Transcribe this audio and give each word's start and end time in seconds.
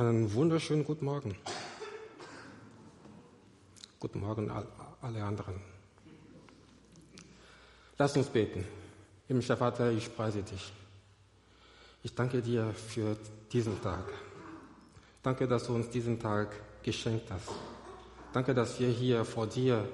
Einen 0.00 0.32
wunderschönen 0.32 0.82
guten 0.82 1.04
Morgen. 1.04 1.36
Guten 3.98 4.20
Morgen, 4.20 4.50
alle 5.02 5.22
anderen. 5.22 5.60
Lass 7.98 8.16
uns 8.16 8.28
beten. 8.28 8.64
Himmlischer 9.28 9.58
Vater, 9.58 9.92
ich 9.92 10.16
preise 10.16 10.42
dich. 10.42 10.72
Ich 12.02 12.14
danke 12.14 12.40
dir 12.40 12.72
für 12.72 13.14
diesen 13.52 13.78
Tag. 13.82 14.10
Danke, 15.22 15.46
dass 15.46 15.66
du 15.66 15.74
uns 15.74 15.90
diesen 15.90 16.18
Tag 16.18 16.48
geschenkt 16.82 17.30
hast. 17.30 17.50
Danke, 18.32 18.54
dass 18.54 18.80
wir 18.80 18.88
hier 18.88 19.26
vor 19.26 19.48
dir 19.48 19.86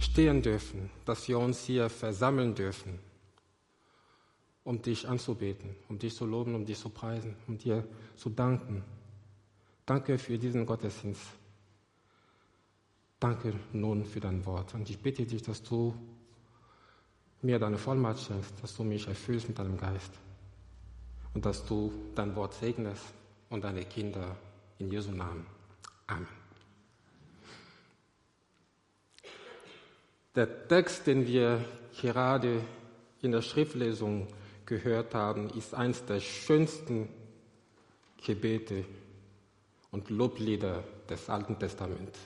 stehen 0.00 0.42
dürfen, 0.42 0.90
dass 1.04 1.28
wir 1.28 1.38
uns 1.38 1.60
hier 1.60 1.88
versammeln 1.88 2.56
dürfen, 2.56 2.98
um 4.64 4.80
dich 4.80 5.06
anzubeten, 5.06 5.76
um 5.88 5.98
dich 5.98 6.14
zu 6.14 6.24
loben, 6.24 6.54
um 6.54 6.64
dich 6.64 6.78
zu 6.78 6.88
preisen, 6.88 7.36
um 7.46 7.58
dir 7.58 7.86
zu 8.16 8.30
danken. 8.30 8.82
Danke 9.86 10.18
für 10.18 10.38
diesen 10.38 10.64
Gottesdienst. 10.64 11.22
Danke 13.20 13.52
nun 13.72 14.04
für 14.04 14.20
dein 14.20 14.44
Wort. 14.46 14.74
Und 14.74 14.88
ich 14.88 14.98
bitte 14.98 15.24
dich, 15.24 15.42
dass 15.42 15.62
du 15.62 15.94
mir 17.42 17.58
deine 17.58 17.76
Vollmacht 17.76 18.20
schenkst, 18.20 18.54
dass 18.62 18.74
du 18.76 18.84
mich 18.84 19.06
erfüllst 19.06 19.48
mit 19.48 19.58
deinem 19.58 19.76
Geist 19.76 20.12
und 21.34 21.44
dass 21.44 21.64
du 21.66 21.92
dein 22.14 22.34
Wort 22.34 22.54
segnest 22.54 23.02
und 23.50 23.64
deine 23.64 23.84
Kinder 23.84 24.36
in 24.78 24.90
Jesu 24.90 25.10
Namen. 25.10 25.46
Amen. 26.06 26.26
Der 30.34 30.66
Text, 30.68 31.06
den 31.06 31.26
wir 31.26 31.64
gerade 32.00 32.60
in 33.20 33.32
der 33.32 33.42
Schriftlesung 33.42 34.26
gehört 34.66 35.14
haben, 35.14 35.50
ist 35.50 35.74
eines 35.74 36.04
der 36.06 36.20
schönsten 36.20 37.08
Gebete 38.24 38.84
und 39.90 40.10
Loblieder 40.10 40.82
des 41.08 41.28
Alten 41.28 41.58
Testaments. 41.58 42.18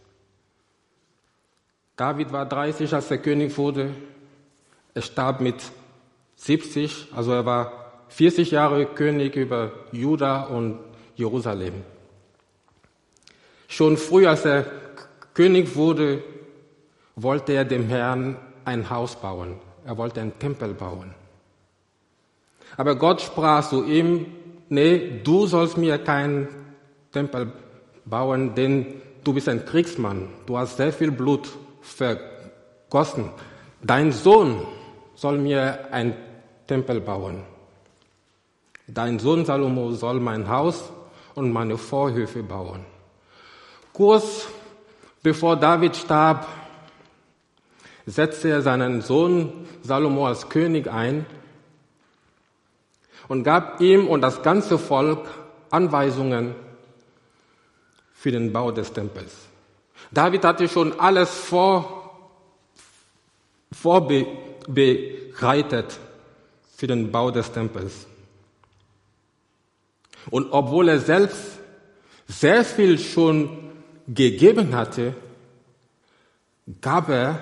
David 1.96 2.32
war 2.32 2.46
30, 2.46 2.94
als 2.94 3.10
er 3.10 3.18
König 3.18 3.56
wurde. 3.58 3.90
Er 4.94 5.02
starb 5.02 5.40
mit 5.40 5.56
70, 6.36 7.08
also 7.14 7.32
er 7.32 7.44
war 7.44 8.04
40 8.08 8.52
Jahre 8.52 8.86
König 8.86 9.36
über 9.36 9.72
Juda 9.91 10.44
und 10.44 10.78
Jerusalem. 11.16 11.74
Schon 13.66 13.96
früh, 13.96 14.26
als 14.26 14.44
er 14.44 14.64
König 15.34 15.74
wurde, 15.74 16.22
wollte 17.16 17.52
er 17.52 17.64
dem 17.64 17.88
Herrn 17.88 18.36
ein 18.64 18.88
Haus 18.88 19.16
bauen. 19.16 19.56
Er 19.84 19.96
wollte 19.96 20.20
einen 20.20 20.38
Tempel 20.38 20.74
bauen. 20.74 21.14
Aber 22.78 22.94
Gott 22.94 23.20
sprach 23.20 23.68
zu 23.68 23.84
ihm, 23.84 24.26
nee, 24.68 25.20
du 25.24 25.46
sollst 25.46 25.76
mir 25.76 25.98
keinen 25.98 26.46
Tempel 27.12 27.52
bauen, 28.04 28.54
denn 28.54 29.02
du 29.24 29.32
bist 29.32 29.48
ein 29.48 29.66
Kriegsmann. 29.66 30.28
Du 30.46 30.56
hast 30.56 30.76
sehr 30.76 30.92
viel 30.92 31.10
Blut 31.10 31.48
vergossen. 31.82 33.32
Dein 33.82 34.12
Sohn 34.12 34.62
soll 35.16 35.38
mir 35.38 35.88
ein 35.90 36.14
Tempel 36.68 37.00
bauen. 37.00 37.42
Dein 38.86 39.18
Sohn 39.18 39.44
Salomo 39.44 39.90
soll 39.90 40.20
mein 40.20 40.48
Haus 40.48 40.92
und 41.34 41.50
meine 41.50 41.76
Vorhöfe 41.76 42.44
bauen. 42.44 42.86
Kurz 43.92 44.46
bevor 45.20 45.56
David 45.56 45.96
starb, 45.96 46.46
setzte 48.06 48.50
er 48.50 48.62
seinen 48.62 49.02
Sohn 49.02 49.66
Salomo 49.82 50.28
als 50.28 50.48
König 50.48 50.88
ein 50.88 51.26
und 53.28 53.44
gab 53.44 53.80
ihm 53.80 54.08
und 54.08 54.22
das 54.22 54.42
ganze 54.42 54.78
Volk 54.78 55.28
Anweisungen 55.70 56.56
für 58.14 58.32
den 58.32 58.52
Bau 58.52 58.72
des 58.72 58.92
Tempels. 58.92 59.32
David 60.10 60.44
hatte 60.44 60.68
schon 60.68 60.98
alles 60.98 61.30
vor, 61.30 62.18
vorbereitet 63.70 65.98
für 66.76 66.86
den 66.86 67.12
Bau 67.12 67.30
des 67.30 67.53
Tempels. 67.53 68.06
Und 70.30 70.48
obwohl 70.50 70.88
er 70.88 70.98
selbst 70.98 71.58
sehr 72.26 72.64
viel 72.64 72.98
schon 72.98 73.70
gegeben 74.06 74.74
hatte, 74.74 75.14
gab 76.80 77.08
er 77.08 77.41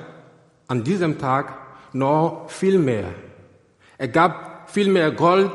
an 0.68 0.84
diesem 0.84 1.18
Tag 1.18 1.58
noch 1.92 2.50
viel 2.50 2.78
mehr. 2.78 3.12
Er 3.98 4.08
gab 4.08 4.70
viel 4.70 4.88
mehr 4.88 5.10
Gold, 5.10 5.52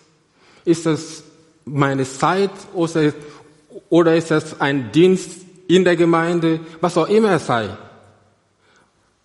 ist 0.64 0.86
es 0.86 1.24
meine 1.64 2.04
Zeit 2.04 2.50
oder, 2.74 4.14
ist 4.16 4.30
es 4.30 4.60
ein 4.60 4.92
Dienst 4.92 5.40
in 5.68 5.84
der 5.84 5.96
Gemeinde, 5.96 6.60
was 6.80 6.96
auch 6.98 7.08
immer 7.08 7.32
es 7.32 7.46
sei, 7.46 7.68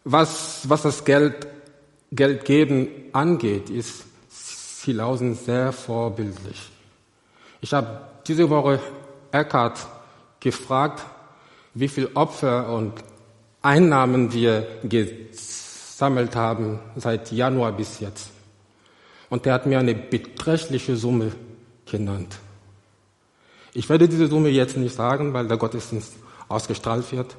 was, 0.04 0.62
was 0.68 0.84
das 0.84 1.04
Geld, 1.04 1.48
Geld 2.12 2.46
geben 2.46 2.88
angeht, 3.12 3.70
ist 3.70 4.04
Silausen 4.30 5.36
sehr 5.36 5.74
vorbildlich. 5.74 6.70
Ich 7.60 7.74
habe 7.74 8.02
diese 8.26 8.50
Woche 8.50 8.80
Eckhart 9.32 9.86
gefragt, 10.40 11.04
wie 11.74 11.88
viel 11.88 12.10
Opfer 12.14 12.70
und 12.70 12.94
Einnahmen 13.62 14.32
wir 14.32 14.66
gesammelt 14.84 16.36
haben 16.36 16.80
seit 16.96 17.32
Januar 17.32 17.74
bis 17.74 18.00
jetzt. 18.00 18.30
Und 19.30 19.46
er 19.46 19.56
hat 19.56 19.66
mir 19.66 19.80
eine 19.80 19.94
beträchtliche 19.94 20.96
Summe 20.96 21.32
genannt. 21.90 22.38
Ich 23.74 23.90
werde 23.90 24.08
diese 24.10 24.28
Summe 24.28 24.50
jetzt 24.50 24.78
nicht 24.78 24.96
sagen, 24.96 25.34
weil 25.34 25.48
der 25.48 25.58
Gottesdienst 25.58 26.14
ausgestrahlt 26.48 27.12
wird. 27.12 27.36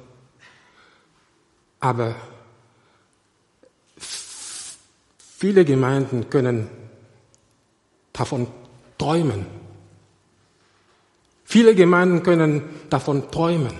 Aber 1.79 2.15
viele 3.97 5.65
Gemeinden 5.65 6.29
können 6.29 6.69
davon 8.13 8.47
träumen. 8.97 9.45
Viele 11.43 11.73
Gemeinden 11.73 12.21
können 12.21 12.63
davon 12.89 13.31
träumen. 13.31 13.73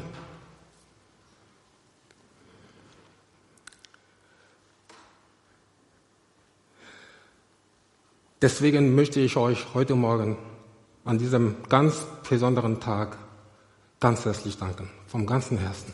Deswegen 8.41 8.95
möchte 8.95 9.19
ich 9.19 9.35
euch 9.35 9.73
heute 9.73 9.95
Morgen 9.95 10.37
an 11.05 11.17
diesem 11.17 11.55
ganz 11.69 12.05
besonderen 12.27 12.79
Tag 12.79 13.17
ganz 13.99 14.25
herzlich 14.25 14.57
danken, 14.57 14.89
vom 15.07 15.25
ganzen 15.25 15.57
Herzen. 15.57 15.93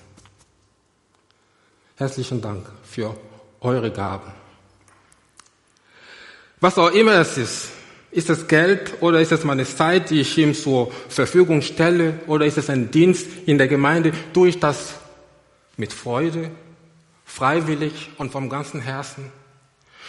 Herzlichen 1.95 2.41
Dank 2.41 2.65
für 2.83 3.15
eure 3.61 3.91
Gaben. 3.91 4.31
Was 6.59 6.77
auch 6.77 6.91
immer 6.91 7.13
es 7.13 7.37
ist, 7.37 7.69
ist 8.11 8.29
es 8.29 8.47
Geld 8.47 9.01
oder 9.01 9.19
ist 9.21 9.31
es 9.31 9.43
meine 9.43 9.65
Zeit, 9.65 10.09
die 10.09 10.21
ich 10.21 10.37
ihm 10.37 10.53
zur 10.53 10.91
Verfügung 11.09 11.61
stelle 11.61 12.19
oder 12.27 12.45
ist 12.45 12.57
es 12.57 12.69
ein 12.69 12.91
Dienst 12.91 13.27
in 13.45 13.57
der 13.57 13.67
Gemeinde, 13.67 14.13
tue 14.33 14.49
ich 14.49 14.59
das 14.59 14.95
mit 15.77 15.91
Freude, 15.91 16.51
freiwillig 17.25 18.09
und 18.17 18.31
vom 18.31 18.49
ganzen 18.49 18.81
Herzen? 18.81 19.31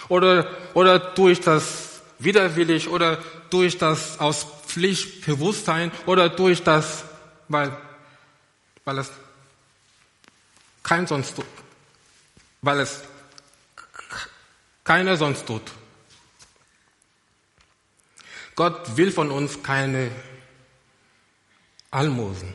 Oder, 0.08 0.46
oder 0.74 1.14
tue 1.14 1.32
ich 1.32 1.40
das 1.40 2.00
widerwillig 2.18 2.88
oder 2.88 3.18
tue 3.50 3.66
ich 3.66 3.78
das 3.78 4.20
aus 4.20 4.46
Pflichtbewusstsein 4.76 5.90
oder 6.04 6.36
tue 6.36 6.52
ich 6.52 6.62
das, 6.62 7.04
weil, 7.48 7.74
weil 8.84 8.98
es 8.98 9.10
kein 10.82 11.06
sonst 11.06 11.34
tut, 11.34 11.46
weil 12.60 12.80
es 12.80 13.00
keiner 14.84 15.16
sonst 15.16 15.46
tut? 15.46 15.62
Gott 18.54 18.98
will 18.98 19.10
von 19.12 19.30
uns 19.30 19.62
keine 19.62 20.10
Almosen, 21.90 22.52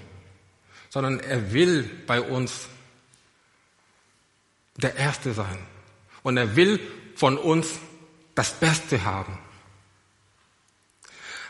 sondern 0.91 1.19
er 1.21 1.51
will 1.53 2.03
bei 2.05 2.21
uns 2.21 2.67
der 4.75 4.95
Erste 4.95 5.33
sein. 5.33 5.57
Und 6.21 6.37
er 6.37 6.55
will 6.55 6.79
von 7.15 7.39
uns 7.39 7.79
das 8.35 8.53
Beste 8.53 9.03
haben. 9.05 9.39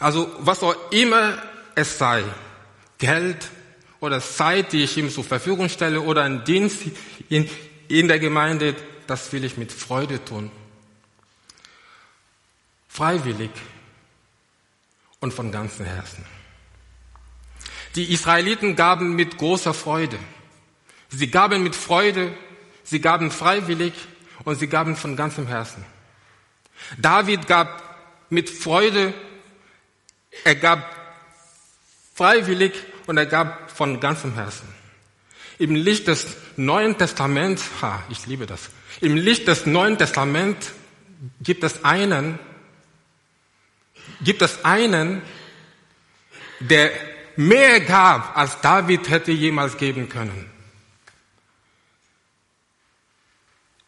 Also 0.01 0.35
was 0.39 0.63
auch 0.63 0.75
immer 0.91 1.37
es 1.75 1.99
sei, 1.99 2.23
Geld 2.97 3.47
oder 3.99 4.19
Zeit, 4.19 4.73
die 4.73 4.83
ich 4.83 4.97
ihm 4.97 5.11
zur 5.11 5.23
Verfügung 5.23 5.69
stelle 5.69 6.01
oder 6.01 6.23
ein 6.23 6.43
Dienst 6.43 6.81
in, 7.29 7.47
in 7.87 8.07
der 8.07 8.17
Gemeinde, 8.17 8.75
das 9.05 9.31
will 9.31 9.43
ich 9.43 9.57
mit 9.57 9.71
Freude 9.71 10.25
tun. 10.25 10.49
Freiwillig 12.89 13.51
und 15.19 15.35
von 15.35 15.51
ganzem 15.51 15.85
Herzen. 15.85 16.25
Die 17.93 18.11
Israeliten 18.11 18.75
gaben 18.75 19.15
mit 19.15 19.37
großer 19.37 19.75
Freude. 19.75 20.17
Sie 21.09 21.29
gaben 21.29 21.61
mit 21.61 21.75
Freude, 21.75 22.33
sie 22.83 23.01
gaben 23.01 23.29
freiwillig 23.29 23.93
und 24.45 24.57
sie 24.57 24.67
gaben 24.67 24.95
von 24.95 25.15
ganzem 25.15 25.45
Herzen. 25.45 25.85
David 26.97 27.45
gab 27.45 27.99
mit 28.31 28.49
Freude, 28.49 29.13
er 30.43 30.55
gab 30.55 30.95
freiwillig 32.13 32.73
und 33.07 33.17
er 33.17 33.25
gab 33.25 33.71
von 33.71 33.99
ganzem 33.99 34.33
Herzen. 34.33 34.67
Im 35.57 35.75
Licht 35.75 36.07
des 36.07 36.25
Neuen 36.57 36.97
Testaments, 36.97 37.63
ha, 37.81 38.03
ich 38.09 38.25
liebe 38.25 38.45
das. 38.45 38.69
Im 38.99 39.15
Licht 39.15 39.47
des 39.47 39.65
Neuen 39.65 39.97
Testaments 39.97 40.71
gibt 41.41 41.63
es 41.63 41.83
einen, 41.83 42.39
gibt 44.21 44.41
es 44.41 44.65
einen, 44.65 45.21
der 46.59 46.91
mehr 47.35 47.81
gab, 47.81 48.37
als 48.37 48.59
David 48.61 49.09
hätte 49.09 49.31
jemals 49.31 49.77
geben 49.77 50.09
können. 50.09 50.49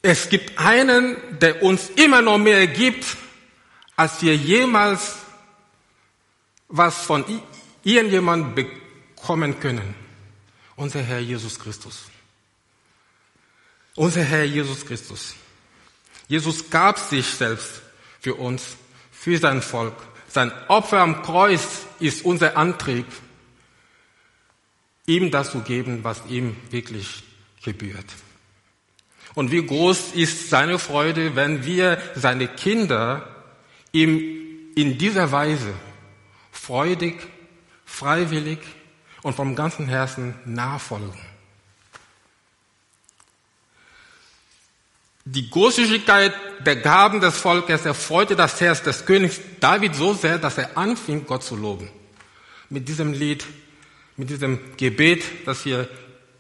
Es 0.02 0.30
gibt 0.30 0.60
einen, 0.60 1.16
der 1.40 1.64
uns 1.64 1.90
immer 1.92 2.22
noch 2.22 2.38
mehr 2.38 2.68
gibt, 2.68 3.06
als 3.96 4.22
wir 4.22 4.36
jemals 4.36 5.23
was 6.74 7.04
von 7.04 7.24
irgendjemand 7.84 8.56
bekommen 8.56 9.60
können. 9.60 9.94
Unser 10.76 11.04
Herr 11.04 11.20
Jesus 11.20 11.60
Christus. 11.60 12.06
Unser 13.96 14.24
Herr 14.24 14.44
Jesus 14.44 14.84
Christus. 14.84 15.36
Jesus 16.28 16.72
gab 16.72 16.98
sich 16.98 17.28
selbst 17.28 17.84
für 18.20 18.34
uns, 18.34 18.76
für 19.12 19.38
sein 19.38 19.62
Volk. 19.62 19.94
Sein 20.28 20.52
Opfer 20.68 21.02
am 21.02 21.22
Kreuz 21.22 21.86
ist 22.00 22.26
unser 22.26 22.58
Antrieb, 22.58 23.06
ihm 25.06 25.30
das 25.30 25.52
zu 25.52 25.60
geben, 25.60 26.04
was 26.04 26.24
ihm 26.28 26.56
wirklich 26.72 27.22
gebührt. 27.64 28.08
Und 29.36 29.52
wie 29.52 29.64
groß 29.64 30.14
ist 30.14 30.50
seine 30.50 30.80
Freude, 30.80 31.36
wenn 31.36 31.66
wir 31.66 32.02
seine 32.16 32.48
Kinder 32.48 33.28
ihm 33.92 34.72
in 34.76 34.98
dieser 34.98 35.32
Weise 35.32 35.76
freudig, 36.66 37.16
freiwillig 37.86 38.60
und 39.22 39.36
vom 39.36 39.54
ganzen 39.54 39.88
Herzen 39.88 40.36
nachfolgen. 40.46 41.20
Die 45.26 45.50
Großzügigkeit 45.50 46.34
der 46.66 46.78
Gaben 46.78 47.20
des 47.20 47.38
Volkes 47.38 47.86
erfreute 47.86 48.36
das 48.36 48.62
Herz 48.62 48.82
des 48.82 49.06
Königs 49.06 49.42
David 49.60 49.96
so 49.96 50.14
sehr, 50.14 50.38
dass 50.38 50.58
er 50.58 50.78
anfing, 50.78 51.26
Gott 51.26 51.44
zu 51.44 51.58
loben. 51.58 51.90
Mit 52.70 52.88
diesem 52.88 53.12
Lied, 53.12 53.46
mit 54.16 54.30
diesem 54.30 54.78
Gebet, 54.78 55.24
das 55.46 55.66
wir 55.66 55.90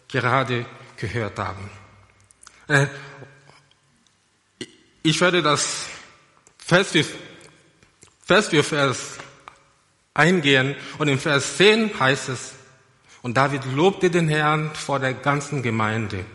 gerade 0.07 0.65
gehört 0.95 1.37
haben. 1.37 1.69
Äh, 2.67 2.87
ich 5.01 5.19
werde 5.19 5.41
das 5.41 5.87
Vers 6.57 6.91
für, 6.91 7.05
Vers 8.25 8.47
für 8.47 8.63
Vers 8.63 9.17
eingehen 10.13 10.75
und 10.97 11.07
im 11.07 11.19
Vers 11.19 11.57
10 11.57 11.99
heißt 11.99 12.29
es, 12.29 12.53
und 13.21 13.37
David 13.37 13.63
lobte 13.65 14.09
den 14.09 14.27
Herrn 14.27 14.75
vor 14.75 14.99
der 14.99 15.13
ganzen 15.13 15.63
Gemeinde 15.63 16.25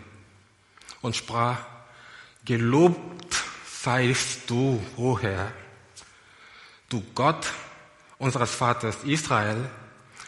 und 1.02 1.14
sprach, 1.16 1.58
Gelobt 2.44 3.36
seist 3.70 4.48
du, 4.48 4.82
o 4.96 5.18
Herr, 5.18 5.52
du 6.88 7.04
Gott 7.14 7.46
unseres 8.16 8.54
Vaters 8.54 9.04
Israel, 9.04 9.68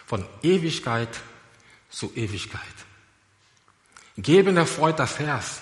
von 0.07 0.27
Ewigkeit 0.43 1.09
zu 1.89 2.13
Ewigkeit. 2.15 2.61
Geben 4.19 4.57
erfreut 4.57 4.99
das 4.99 5.19
Herz. 5.19 5.61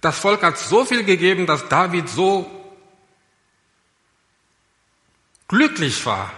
Das 0.00 0.18
Volk 0.18 0.42
hat 0.42 0.56
so 0.56 0.84
viel 0.84 1.04
gegeben, 1.04 1.44
dass 1.44 1.68
David 1.68 2.08
so 2.08 2.50
glücklich 5.46 6.06
war. 6.06 6.32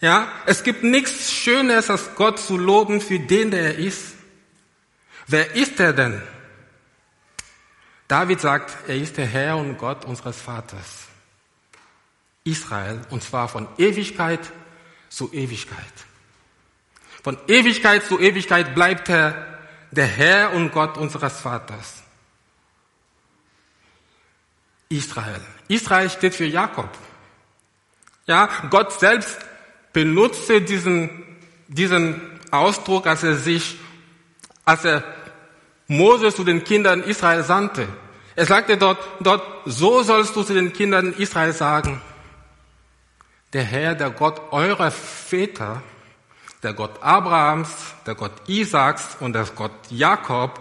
Ja, 0.00 0.28
es 0.46 0.62
gibt 0.62 0.84
nichts 0.84 1.32
Schönes, 1.32 1.90
als 1.90 2.14
Gott 2.14 2.38
zu 2.38 2.56
loben 2.56 3.00
für 3.00 3.18
den, 3.18 3.50
der 3.50 3.62
er 3.62 3.78
ist. 3.78 4.14
Wer 5.26 5.54
ist 5.54 5.80
er 5.80 5.92
denn? 5.92 6.22
David 8.06 8.40
sagt, 8.40 8.88
er 8.88 8.96
ist 8.96 9.16
der 9.16 9.26
Herr 9.26 9.58
und 9.58 9.76
Gott 9.76 10.04
unseres 10.04 10.40
Vaters. 10.40 11.08
Israel, 12.44 13.00
und 13.10 13.22
zwar 13.22 13.48
von 13.48 13.68
Ewigkeit 13.76 14.40
zu 15.10 15.32
Ewigkeit. 15.32 15.84
Von 17.22 17.36
Ewigkeit 17.48 18.04
zu 18.04 18.18
Ewigkeit 18.18 18.74
bleibt 18.74 19.08
er 19.10 19.58
der 19.90 20.06
Herr 20.06 20.52
und 20.52 20.70
Gott 20.72 20.96
unseres 20.96 21.40
Vaters. 21.40 22.02
Israel. 24.88 25.40
Israel 25.66 26.08
steht 26.08 26.34
für 26.34 26.46
Jakob. 26.46 26.88
Ja, 28.26 28.48
Gott 28.70 28.98
selbst 28.98 29.38
benutzte 29.92 30.60
diesen, 30.60 31.10
diesen 31.68 32.20
Ausdruck, 32.50 33.06
als 33.06 33.22
er 33.22 33.36
sich, 33.36 33.78
als 34.64 34.84
er 34.84 35.04
Moses 35.86 36.36
zu 36.36 36.44
den 36.44 36.64
Kindern 36.64 37.02
Israel 37.02 37.42
sandte. 37.42 37.88
Er 38.36 38.46
sagte 38.46 38.76
dort, 38.76 38.98
dort, 39.20 39.42
so 39.64 40.02
sollst 40.02 40.36
du 40.36 40.42
zu 40.42 40.54
den 40.54 40.72
Kindern 40.72 41.12
Israel 41.14 41.52
sagen, 41.52 42.00
der 43.52 43.64
Herr, 43.64 43.94
der 43.94 44.10
Gott 44.10 44.52
eurer 44.52 44.90
Väter, 44.90 45.82
der 46.62 46.74
Gott 46.74 47.02
Abrahams, 47.02 47.70
der 48.06 48.14
Gott 48.14 48.32
Isaaks 48.46 49.16
und 49.20 49.32
der 49.32 49.44
Gott 49.54 49.72
Jakob 49.90 50.60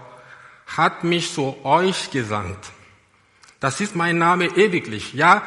hat 0.65 1.03
mich 1.03 1.33
zu 1.33 1.57
euch 1.63 2.11
gesandt. 2.11 2.57
Das 3.59 3.81
ist 3.81 3.95
mein 3.95 4.17
Name 4.17 4.45
ewiglich. 4.45 5.13
Ja, 5.13 5.41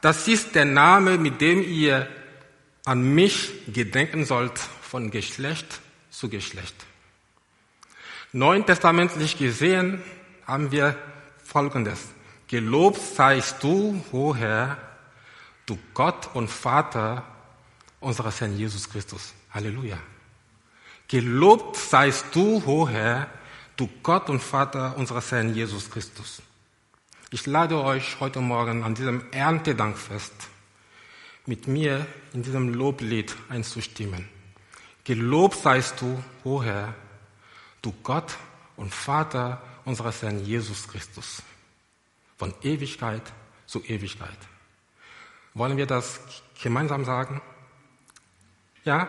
das 0.00 0.28
ist 0.28 0.54
der 0.54 0.66
Name, 0.66 1.18
mit 1.18 1.40
dem 1.40 1.62
ihr 1.62 2.06
an 2.86 3.14
mich 3.14 3.52
gedenken 3.72 4.24
sollt 4.24 4.58
von 4.58 5.10
Geschlecht 5.10 5.80
zu 6.10 6.28
Geschlecht. 6.30 6.74
Neuntestamentlich 8.32 9.36
gesehen 9.36 10.02
haben 10.46 10.70
wir 10.70 10.96
Folgendes. 11.44 12.08
Gelobt 12.46 13.00
seist 13.00 13.62
du, 13.62 14.02
o 14.12 14.34
Herr, 14.34 14.78
du 15.66 15.76
Gott 15.94 16.30
und 16.34 16.48
Vater 16.48 17.24
unseres 17.98 18.40
Herrn 18.40 18.56
Jesus 18.56 18.88
Christus. 18.88 19.34
Halleluja. 19.50 19.98
Gelobt 21.08 21.76
seist 21.76 22.26
du, 22.34 22.62
o 22.66 22.88
Herr, 22.88 23.26
du 23.76 23.88
Gott 24.04 24.30
und 24.30 24.40
Vater 24.40 24.96
unseres 24.96 25.32
Herrn 25.32 25.54
Jesus 25.54 25.90
Christus. 25.90 26.40
Ich 27.30 27.46
lade 27.46 27.82
euch 27.82 28.20
heute 28.20 28.40
Morgen 28.40 28.84
an 28.84 28.94
diesem 28.94 29.24
Erntedankfest 29.32 30.32
mit 31.46 31.68
mir 31.68 32.06
in 32.32 32.42
diesem 32.42 32.74
Loblied 32.74 33.34
einzustimmen. 33.48 34.28
Gelobt 35.04 35.56
seist 35.56 36.00
du, 36.00 36.22
o 36.44 36.62
Herr, 36.62 36.94
du 37.82 37.94
Gott 38.02 38.36
und 38.76 38.92
Vater 38.92 39.62
unseres 39.84 40.22
Herrn 40.22 40.44
Jesus 40.44 40.88
Christus, 40.88 41.42
von 42.36 42.52
Ewigkeit 42.62 43.22
zu 43.66 43.82
Ewigkeit. 43.84 44.36
Wollen 45.54 45.76
wir 45.76 45.86
das 45.86 46.20
gemeinsam 46.60 47.04
sagen? 47.04 47.40
Ja? 48.84 49.08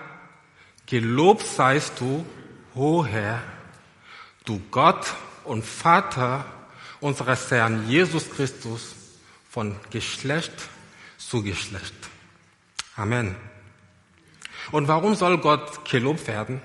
Gelobt 0.86 1.46
seist 1.46 2.00
du, 2.00 2.26
o 2.76 3.04
Herr, 3.04 3.42
du 4.46 4.62
Gott 4.72 5.14
und 5.44 5.66
Vater 5.66 6.46
unseres 7.00 7.50
Herrn 7.52 7.90
Jesus 7.90 8.30
Christus, 8.30 8.96
von 9.50 9.76
Geschlecht 9.90 10.54
zu 11.18 11.42
Geschlecht. 11.42 12.07
Amen. 12.98 13.36
Und 14.72 14.88
warum 14.88 15.14
soll 15.14 15.38
Gott 15.38 15.86
gelobt 15.90 16.28
werden? 16.28 16.62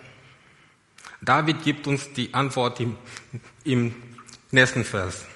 David 1.21 1.63
gibt 1.63 1.87
uns 1.87 2.11
die 2.15 2.33
Antwort 2.33 2.81
im, 2.81 2.97
im 3.65 3.95
nächsten 4.51 4.83
Vers. 4.83 5.27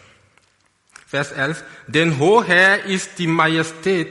Vers 1.07 1.33
11. 1.33 1.63
Denn 1.87 2.19
hoher 2.19 2.85
ist 2.85 3.19
die 3.19 3.27
Majestät, 3.27 4.09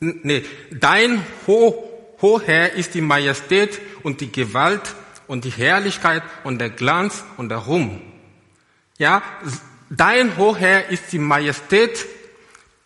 nee, 0.00 0.44
dein 0.72 1.24
Ho, 1.46 2.16
hoher 2.22 2.72
ist 2.72 2.94
die 2.94 3.02
Majestät 3.02 3.78
und 4.02 4.22
die 4.22 4.32
Gewalt 4.32 4.94
und 5.28 5.44
die 5.44 5.50
Herrlichkeit 5.50 6.22
und 6.42 6.58
der 6.58 6.70
Glanz 6.70 7.22
und 7.36 7.50
der 7.50 7.58
Ruhm. 7.58 8.00
Ja, 8.96 9.22
dein 9.90 10.38
hoher 10.38 10.88
ist 10.88 11.12
die 11.12 11.18
Majestät 11.18 12.06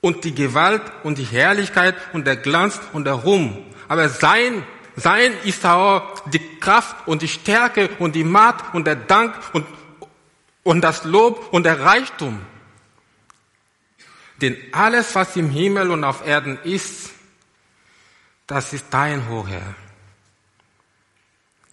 und 0.00 0.24
die 0.24 0.34
Gewalt 0.34 0.82
und 1.02 1.18
die 1.18 1.24
Herrlichkeit 1.24 1.94
und 2.12 2.26
der 2.26 2.36
Glanz 2.36 2.80
und 2.92 3.04
der 3.04 3.14
Ruhm. 3.14 3.64
Aber 3.88 4.08
sein 4.08 4.64
sein 4.98 5.32
ist 5.44 5.64
auch 5.64 6.28
die 6.28 6.58
Kraft 6.58 7.06
und 7.06 7.22
die 7.22 7.28
Stärke 7.28 7.88
und 7.98 8.14
die 8.14 8.24
Macht 8.24 8.74
und 8.74 8.84
der 8.84 8.96
Dank 8.96 9.34
und, 9.52 9.64
und 10.64 10.80
das 10.80 11.04
Lob 11.04 11.52
und 11.52 11.64
der 11.64 11.80
Reichtum. 11.80 12.44
Denn 14.40 14.56
alles, 14.72 15.14
was 15.14 15.36
im 15.36 15.50
Himmel 15.50 15.90
und 15.90 16.04
auf 16.04 16.26
Erden 16.26 16.58
ist, 16.64 17.10
das 18.46 18.72
ist 18.72 18.86
dein 18.90 19.28
Hoher. 19.28 19.74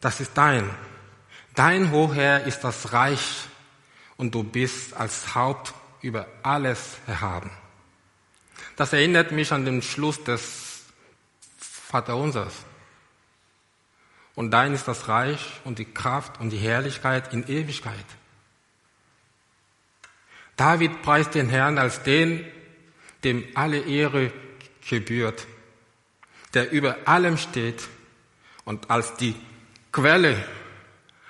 Das 0.01 0.19
ist 0.19 0.31
dein. 0.35 0.69
Dein 1.55 1.91
Hoher 1.91 2.41
ist 2.41 2.63
das 2.63 2.93
Reich 2.93 3.47
und 4.17 4.35
du 4.35 4.43
bist 4.43 4.93
als 4.93 5.33
Haupt 5.33 5.73
über 6.01 6.27
alles 6.43 6.97
erhaben. 7.07 7.49
Das 8.75 8.93
erinnert 8.93 9.31
mich 9.31 9.51
an 9.51 9.65
den 9.65 9.81
Schluss 9.81 10.23
des 10.23 10.83
Vaterunsers. 11.57 12.53
Und 14.35 14.51
dein 14.51 14.73
ist 14.73 14.87
das 14.87 15.07
Reich 15.07 15.61
und 15.63 15.79
die 15.79 15.85
Kraft 15.85 16.39
und 16.41 16.49
die 16.49 16.57
Herrlichkeit 16.57 17.31
in 17.33 17.47
Ewigkeit. 17.47 18.05
David 20.57 21.01
preist 21.01 21.35
den 21.35 21.49
Herrn 21.49 21.77
als 21.77 22.03
den, 22.03 22.45
dem 23.23 23.45
alle 23.55 23.79
Ehre 23.79 24.31
gebührt, 24.89 25.47
der 26.53 26.71
über 26.71 26.97
allem 27.05 27.37
steht 27.37 27.87
und 28.65 28.89
als 28.89 29.15
die 29.15 29.35
Quelle 29.91 30.43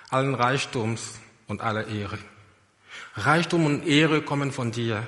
allen 0.09 0.35
Reichtums 0.35 1.19
und 1.47 1.61
aller 1.61 1.87
Ehre. 1.87 2.17
Reichtum 3.15 3.65
und 3.65 3.85
Ehre 3.85 4.21
kommen 4.21 4.51
von 4.51 4.71
dir. 4.71 5.07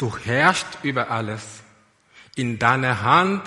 Du 0.00 0.16
herrschst 0.16 0.78
über 0.82 1.10
alles. 1.10 1.42
In 2.34 2.58
deiner 2.58 3.02
Hand 3.02 3.42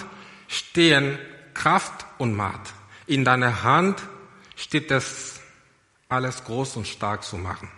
stehen 0.48 1.18
Kraft 1.56 2.06
und 2.20 2.36
Macht. 2.36 2.76
In 3.08 3.26
deiner 3.26 3.64
Hand 3.64 4.04
steht 4.56 4.92
es, 4.92 5.40
alles 6.10 6.44
groß 6.44 6.76
und 6.76 6.88
stark 6.88 7.24
zu 7.24 7.38
machen. 7.38 7.72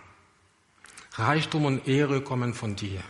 Reichtum 1.14 1.64
und 1.64 1.88
Ehre 1.88 2.20
kommen 2.20 2.52
von 2.52 2.76
dir. 2.76 3.00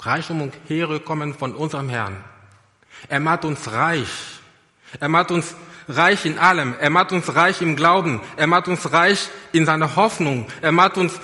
Reichtum 0.00 0.42
und 0.42 0.70
Ehre 0.70 1.00
kommen 1.00 1.32
von 1.32 1.54
unserem 1.54 1.88
Herrn. 1.88 2.22
Er 3.08 3.20
macht 3.20 3.46
uns 3.46 3.72
reich. 3.72 4.10
Er 5.00 5.08
macht 5.08 5.30
uns 5.30 5.54
reich 5.88 6.26
in 6.26 6.38
allem. 6.38 6.74
Er 6.78 6.90
macht 6.90 7.12
uns 7.12 7.34
reich 7.34 7.62
im 7.62 7.74
Glauben. 7.74 8.20
Er 8.36 8.48
macht 8.48 8.68
uns 8.68 8.92
reich 8.92 9.30
in 9.52 9.64
seiner 9.64 9.96
Hoffnung. 9.96 10.46
Er 10.60 10.72
macht 10.72 10.98
uns 10.98 11.18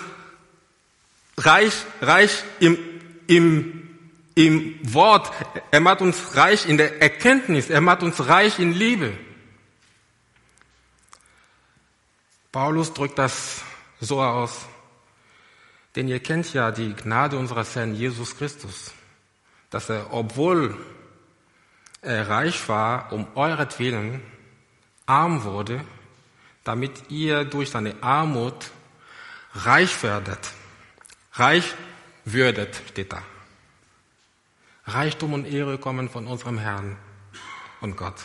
reich, 1.37 1.75
reich 2.01 2.45
im, 2.61 2.79
im 3.27 3.85
im 4.35 4.79
Wort. 4.83 5.31
Er 5.71 5.81
macht 5.81 6.01
uns 6.01 6.37
reich 6.37 6.69
in 6.69 6.77
der 6.77 7.01
Erkenntnis. 7.01 7.71
Er 7.71 7.81
macht 7.81 8.03
uns 8.03 8.27
reich 8.27 8.59
in 8.59 8.73
Liebe. 8.73 9.13
Paulus 12.51 12.93
drückt 12.93 13.19
das 13.19 13.63
so 14.01 14.21
aus. 14.23 14.67
Denn 15.97 16.09
ihr 16.09 16.21
kennt 16.21 16.53
ja 16.53 16.73
die 16.73 16.95
Gnade 16.95 17.39
unseres 17.39 17.75
Herrn 17.77 17.95
Jesus 17.95 18.37
Christus, 18.37 18.93
dass 19.71 19.89
er, 19.89 20.13
obwohl 20.13 20.77
er 22.03 22.29
reich 22.29 22.69
war, 22.69 23.13
um 23.13 23.27
euretwillen 23.37 24.21
arm 25.07 25.45
wurde, 25.45 25.85
damit 26.65 27.11
ihr 27.11 27.45
durch 27.45 27.71
seine 27.71 28.03
Armut 28.03 28.71
reich 29.55 30.03
werdet. 30.03 30.41
Reich 31.35 31.75
würdet, 32.25 32.81
steht 32.89 33.13
da. 33.13 33.23
Reichtum 34.87 35.33
und 35.33 35.47
Ehre 35.47 35.79
kommen 35.79 36.09
von 36.09 36.27
unserem 36.27 36.59
Herrn 36.59 36.97
und 37.81 37.97
Gott. 37.97 38.17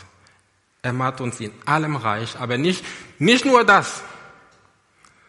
Er 0.82 0.92
macht 0.92 1.20
uns 1.20 1.40
in 1.40 1.52
allem 1.66 1.96
reich, 1.96 2.38
aber 2.38 2.56
nicht, 2.56 2.84
nicht 3.18 3.44
nur 3.44 3.64
das, 3.64 4.02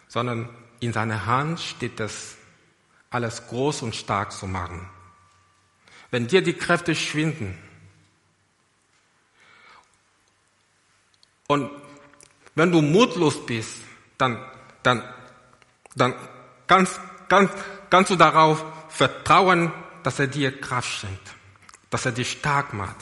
sondern 0.08 0.50
in 0.80 0.94
seiner 0.94 1.26
Hand 1.26 1.60
steht 1.60 2.00
es, 2.00 2.38
alles 3.10 3.48
groß 3.48 3.82
und 3.82 3.96
stark 3.96 4.32
zu 4.32 4.48
machen. 4.48 4.90
Wenn 6.12 6.28
dir 6.28 6.42
die 6.42 6.54
Kräfte 6.54 6.96
schwinden 6.96 7.58
und 11.48 11.70
wenn 12.56 12.72
du 12.72 12.82
mutlos 12.82 13.46
bist, 13.46 13.82
dann, 14.18 14.38
dann, 14.84 15.04
dann 15.96 16.16
kannst, 16.68 17.00
kannst, 17.32 17.54
kannst 17.90 18.12
du 18.12 18.16
darauf 18.18 18.64
vertrauen, 18.90 19.72
dass 20.04 20.20
er 20.20 20.28
dir 20.28 20.60
Kraft 20.60 21.00
schenkt, 21.00 21.34
dass 21.90 22.06
er 22.06 22.12
dich 22.12 22.32
stark 22.32 22.74
macht. 22.74 22.98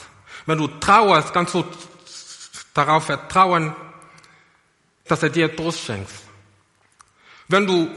Wenn 0.46 0.58
du 0.58 0.68
trauerst, 0.68 1.32
kannst 1.32 1.54
du 1.54 1.64
darauf 2.72 3.06
vertrauen, 3.06 3.74
dass 5.04 5.22
er 5.22 5.30
dir 5.30 5.54
Trost 5.54 5.80
schenkt. 5.80 6.12
Wenn 7.48 7.66
du 7.66 7.90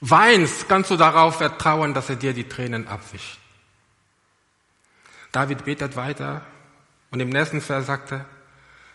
weinst, 0.00 0.68
kannst 0.68 0.92
du 0.92 0.96
darauf 0.96 1.38
vertrauen, 1.38 1.92
dass 1.92 2.08
er 2.08 2.16
dir 2.16 2.32
die 2.32 2.48
Tränen 2.48 2.86
abwischt. 2.86 3.38
David 5.32 5.64
betet 5.64 5.96
weiter 5.96 6.42
und 7.10 7.18
im 7.18 7.30
nächsten 7.30 7.60
Vers 7.60 7.86
sagt 7.86 8.12
er, 8.12 8.24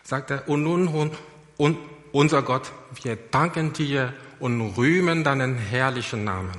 sagt 0.02 0.30
er, 0.30 0.48
und 0.48 0.62
nun, 0.62 0.88
und, 0.88 1.14
und 1.58 1.78
unser 2.12 2.42
Gott, 2.42 2.72
wir 3.02 3.16
danken 3.16 3.72
dir 3.74 4.14
und 4.44 4.60
rühmen 4.76 5.24
deinen 5.24 5.56
herrlichen 5.56 6.24
Namen. 6.24 6.52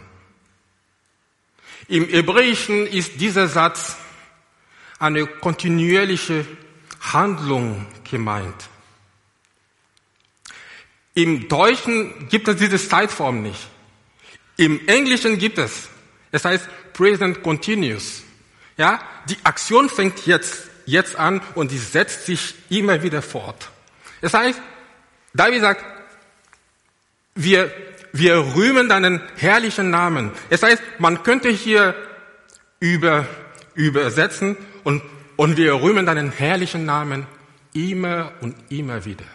Im 1.88 2.10
Hebräischen 2.10 2.88
ist 2.88 3.22
dieser 3.22 3.48
Satz 3.48 3.96
eine 4.98 5.28
kontinuierliche 5.28 6.48
Handlung 7.00 7.86
gemeint. 8.10 8.56
Im 11.14 11.48
Deutschen 11.48 12.28
gibt 12.28 12.48
es 12.48 12.56
diese 12.56 12.80
Zeitform 12.80 13.44
nicht. 13.44 13.70
Im 14.58 14.88
Englischen 14.88 15.38
gibt 15.38 15.60
es. 15.60 15.88
Es 16.32 16.44
heißt 16.44 16.68
Present 16.94 17.44
Continuous. 17.44 18.24
Ja, 18.78 19.00
die 19.30 19.38
Aktion 19.44 19.90
fängt 19.90 20.26
jetzt, 20.26 20.72
jetzt 20.88 21.18
an 21.18 21.40
und 21.54 21.70
die 21.70 21.78
setzt 21.78 22.26
sich 22.26 22.56
immer 22.72 23.04
wieder 23.04 23.22
fort. 23.22 23.70
Es 24.22 24.34
heißt, 24.34 24.60
David 25.36 25.62
sagt, 25.62 25.95
wir 27.36 27.72
wir 28.18 28.56
rühmen 28.56 28.88
deinen 28.88 29.22
herrlichen 29.36 29.90
Namen. 29.90 30.32
Es 30.50 30.64
heißt, 30.64 30.82
man 31.00 31.24
könnte 31.24 31.50
hier 31.50 31.96
über, 32.80 33.28
übersetzen 33.74 34.56
und, 34.86 35.02
und 35.36 35.58
wir 35.58 35.82
rühmen 35.82 36.06
deinen 36.06 36.32
herrlichen 36.32 36.86
Namen 36.86 37.28
immer 37.74 38.32
und 38.40 38.56
immer 38.70 39.04
wieder. 39.04 39.26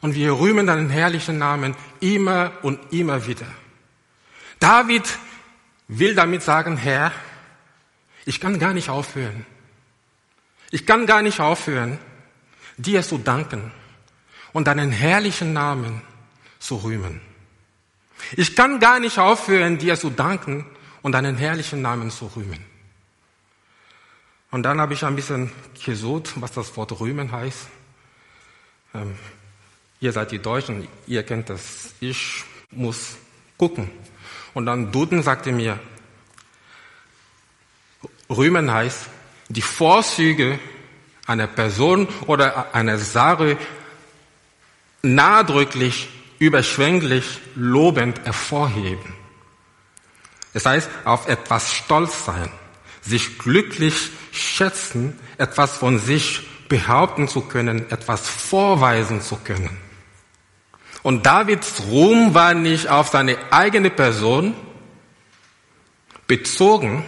Und 0.00 0.14
wir 0.14 0.38
rühmen 0.38 0.68
deinen 0.68 0.90
herrlichen 0.90 1.38
Namen 1.38 1.74
immer 1.98 2.52
und 2.62 2.78
immer 2.92 3.26
wieder. 3.26 3.46
David 4.60 5.18
will 5.88 6.14
damit 6.14 6.42
sagen, 6.42 6.76
Herr, 6.76 7.10
ich 8.24 8.40
kann 8.40 8.60
gar 8.60 8.74
nicht 8.74 8.90
aufhören. 8.90 9.44
Ich 10.70 10.86
kann 10.86 11.06
gar 11.06 11.22
nicht 11.22 11.40
aufhören, 11.40 11.98
dir 12.76 13.02
zu 13.02 13.18
danken 13.18 13.72
und 14.52 14.68
deinen 14.68 14.92
herrlichen 14.92 15.52
Namen 15.52 16.02
zu 16.62 16.76
rühmen. 16.76 17.20
Ich 18.36 18.54
kann 18.54 18.78
gar 18.78 19.00
nicht 19.00 19.18
aufhören, 19.18 19.78
dir 19.78 19.96
zu 19.96 20.10
danken 20.10 20.64
und 21.02 21.12
deinen 21.12 21.36
herrlichen 21.36 21.82
Namen 21.82 22.10
zu 22.10 22.30
rühmen. 22.36 22.64
Und 24.52 24.62
dann 24.62 24.80
habe 24.80 24.94
ich 24.94 25.04
ein 25.04 25.16
bisschen 25.16 25.50
gesucht, 25.84 26.34
was 26.36 26.52
das 26.52 26.76
Wort 26.76 27.00
rühmen 27.00 27.32
heißt. 27.32 27.66
Ähm, 28.94 29.16
ihr 30.00 30.12
seid 30.12 30.30
die 30.30 30.38
Deutschen, 30.38 30.86
ihr 31.06 31.22
kennt 31.24 31.50
das. 31.50 31.94
Ich 32.00 32.44
muss 32.70 33.16
gucken. 33.58 33.90
Und 34.54 34.66
dann 34.66 34.92
Duden 34.92 35.22
sagte 35.22 35.50
mir, 35.52 35.80
rühmen 38.28 38.70
heißt, 38.70 39.06
die 39.48 39.62
Vorzüge 39.62 40.58
einer 41.26 41.46
Person 41.46 42.06
oder 42.26 42.74
einer 42.74 42.98
Sache 42.98 43.56
nachdrücklich, 45.02 46.08
überschwänglich, 46.42 47.38
lobend 47.54 48.20
hervorheben. 48.24 49.14
Das 50.52 50.66
heißt, 50.66 50.90
auf 51.04 51.28
etwas 51.28 51.72
stolz 51.72 52.24
sein, 52.24 52.50
sich 53.00 53.38
glücklich 53.38 54.10
schätzen, 54.32 55.16
etwas 55.38 55.76
von 55.76 56.00
sich 56.00 56.42
behaupten 56.68 57.28
zu 57.28 57.42
können, 57.42 57.88
etwas 57.92 58.28
vorweisen 58.28 59.20
zu 59.20 59.36
können. 59.36 59.78
Und 61.04 61.26
Davids 61.26 61.80
Ruhm 61.86 62.34
war 62.34 62.54
nicht 62.54 62.88
auf 62.88 63.08
seine 63.08 63.38
eigene 63.52 63.90
Person 63.90 64.54
bezogen 66.26 67.04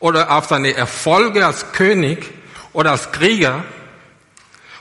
oder 0.00 0.36
auf 0.36 0.44
seine 0.46 0.74
Erfolge 0.74 1.46
als 1.46 1.72
König 1.72 2.30
oder 2.74 2.90
als 2.90 3.10
Krieger 3.10 3.64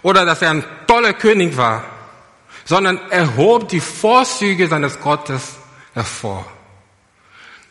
oder 0.02 0.26
dass 0.26 0.42
er 0.42 0.50
ein 0.50 0.66
toller 0.86 1.14
König 1.14 1.56
war, 1.56 1.93
sondern 2.66 3.00
er 3.10 3.36
hob 3.36 3.70
die 3.70 3.80
Vorzüge 3.80 4.68
seines 4.68 5.00
Gottes 5.00 5.58
hervor. 5.94 6.46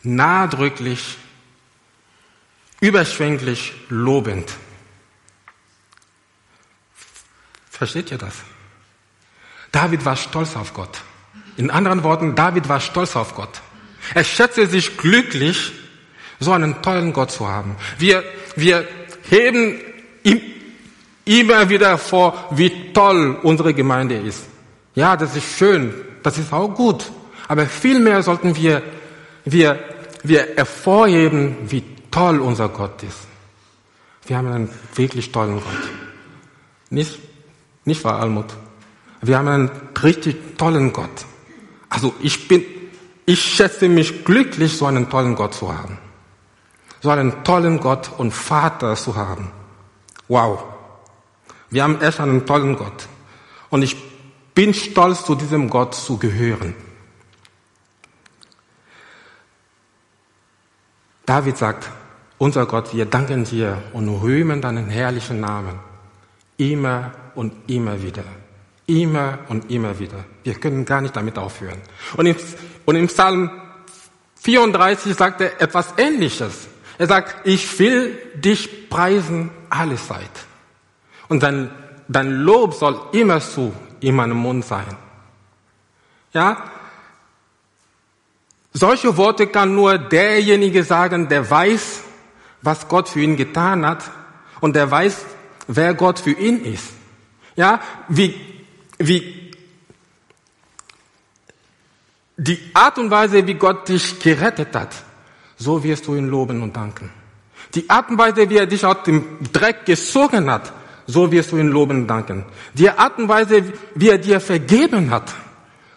Nachdrücklich, 0.03 1.17
überschwänglich, 2.79 3.73
lobend. 3.89 4.51
Versteht 7.69 8.11
ihr 8.11 8.17
das? 8.17 8.35
David 9.71 10.05
war 10.05 10.15
stolz 10.15 10.55
auf 10.55 10.73
Gott. 10.73 11.01
In 11.57 11.71
anderen 11.71 12.03
Worten, 12.03 12.35
David 12.35 12.69
war 12.69 12.79
stolz 12.79 13.15
auf 13.15 13.35
Gott. 13.35 13.61
Er 14.13 14.23
schätzte 14.23 14.67
sich 14.67 14.97
glücklich, 14.97 15.71
so 16.39 16.51
einen 16.51 16.81
tollen 16.81 17.13
Gott 17.13 17.31
zu 17.31 17.47
haben. 17.47 17.75
Wir, 17.97 18.23
wir 18.55 18.87
heben 19.29 19.79
ihm 20.23 20.41
immer 21.25 21.69
wieder 21.69 21.97
vor, 21.97 22.49
wie 22.51 22.91
toll 22.93 23.39
unsere 23.43 23.73
Gemeinde 23.73 24.15
ist. 24.17 24.43
Ja, 24.95 25.17
das 25.17 25.35
ist 25.35 25.57
schön, 25.57 25.93
das 26.21 26.37
ist 26.37 26.53
auch 26.53 26.69
gut. 26.69 27.11
Aber 27.47 27.65
vielmehr 27.65 28.21
sollten 28.23 28.55
wir, 28.55 28.81
wir, 29.45 29.79
wir 30.23 30.47
hervorheben, 30.55 31.57
wie 31.65 31.83
toll 32.11 32.39
unser 32.39 32.69
Gott 32.69 33.03
ist. 33.03 33.27
Wir 34.25 34.37
haben 34.37 34.47
einen 34.47 34.69
wirklich 34.95 35.31
tollen 35.31 35.55
Gott. 35.55 35.89
Nicht, 36.89 37.19
nicht 37.85 38.03
wahr, 38.03 38.19
Almut? 38.19 38.45
Wir 39.21 39.37
haben 39.37 39.47
einen 39.47 39.71
richtig 40.01 40.57
tollen 40.57 40.93
Gott. 40.93 41.25
Also 41.89 42.13
ich 42.21 42.47
bin, 42.47 42.63
ich 43.25 43.41
schätze 43.41 43.89
mich 43.89 44.23
glücklich, 44.23 44.77
so 44.77 44.85
einen 44.85 45.09
tollen 45.09 45.35
Gott 45.35 45.53
zu 45.53 45.73
haben. 45.73 45.97
So 47.01 47.09
einen 47.09 47.43
tollen 47.43 47.79
Gott 47.79 48.11
und 48.17 48.31
Vater 48.31 48.95
zu 48.95 49.15
haben. 49.15 49.51
Wow. 50.27 50.63
Wir 51.69 51.83
haben 51.83 51.99
echt 52.01 52.19
einen 52.19 52.45
tollen 52.45 52.77
Gott. 52.77 53.07
Und 53.69 53.81
ich 53.81 53.97
bin 54.53 54.73
stolz, 54.73 55.25
zu 55.25 55.35
diesem 55.35 55.69
Gott 55.69 55.95
zu 55.95 56.17
gehören. 56.17 56.75
David 61.25 61.57
sagt, 61.57 61.89
unser 62.37 62.65
Gott, 62.65 62.93
wir 62.93 63.05
danken 63.05 63.45
dir 63.45 63.81
und 63.93 64.09
rühmen 64.09 64.61
deinen 64.61 64.89
herrlichen 64.89 65.39
Namen. 65.39 65.79
Immer 66.57 67.11
und 67.35 67.53
immer 67.67 68.01
wieder. 68.01 68.23
Immer 68.85 69.39
und 69.47 69.71
immer 69.71 69.97
wieder. 69.97 70.25
Wir 70.43 70.55
können 70.55 70.83
gar 70.83 71.01
nicht 71.01 71.15
damit 71.15 71.37
aufhören. 71.37 71.81
Und 72.17 72.25
im, 72.25 72.35
und 72.85 72.95
im 72.95 73.07
Psalm 73.07 73.49
34 74.41 75.15
sagt 75.15 75.39
er 75.39 75.61
etwas 75.61 75.93
Ähnliches. 75.97 76.67
Er 76.97 77.07
sagt, 77.07 77.47
ich 77.47 77.79
will 77.79 78.17
dich 78.35 78.89
preisen 78.89 79.49
alle 79.69 79.95
Zeit. 79.95 80.29
Und 81.29 81.41
dein, 81.41 81.71
dein 82.09 82.31
Lob 82.41 82.73
soll 82.73 82.99
immer 83.13 83.39
so 83.39 83.73
in 84.03 84.15
meinem 84.15 84.37
Mund 84.37 84.65
sein. 84.65 84.85
Ja? 86.33 86.63
Solche 88.73 89.15
Worte 89.17 89.47
kann 89.47 89.75
nur 89.75 89.97
derjenige 89.97 90.83
sagen, 90.83 91.29
der 91.29 91.49
weiß, 91.49 92.01
was 92.61 92.87
Gott 92.87 93.09
für 93.09 93.21
ihn 93.21 93.35
getan 93.35 93.85
hat 93.85 94.09
und 94.61 94.75
der 94.75 94.89
weiß, 94.89 95.25
wer 95.67 95.93
Gott 95.93 96.19
für 96.19 96.31
ihn 96.31 96.65
ist. 96.65 96.89
Ja, 97.55 97.79
wie, 98.07 98.33
wie, 98.97 99.51
die 102.37 102.59
Art 102.73 102.97
und 102.97 103.11
Weise, 103.11 103.45
wie 103.45 103.53
Gott 103.53 103.87
dich 103.87 104.19
gerettet 104.19 104.75
hat, 104.75 104.95
so 105.57 105.83
wirst 105.83 106.07
du 106.07 106.15
ihn 106.15 106.27
loben 106.27 106.63
und 106.63 106.75
danken. 106.75 107.11
Die 107.75 107.89
Art 107.89 108.09
und 108.09 108.17
Weise, 108.17 108.49
wie 108.49 108.57
er 108.57 108.65
dich 108.65 108.85
aus 108.85 109.03
dem 109.05 109.37
Dreck 109.51 109.85
gezogen 109.85 110.49
hat, 110.49 110.73
so 111.07 111.31
wirst 111.31 111.51
du 111.51 111.57
ihn 111.57 111.67
loben 111.67 112.07
danken. 112.07 112.45
Die 112.73 112.89
Art 112.89 113.17
und 113.17 113.27
Weise, 113.27 113.63
wie 113.95 114.09
er 114.09 114.17
dir 114.17 114.39
vergeben 114.39 115.09
hat, 115.11 115.33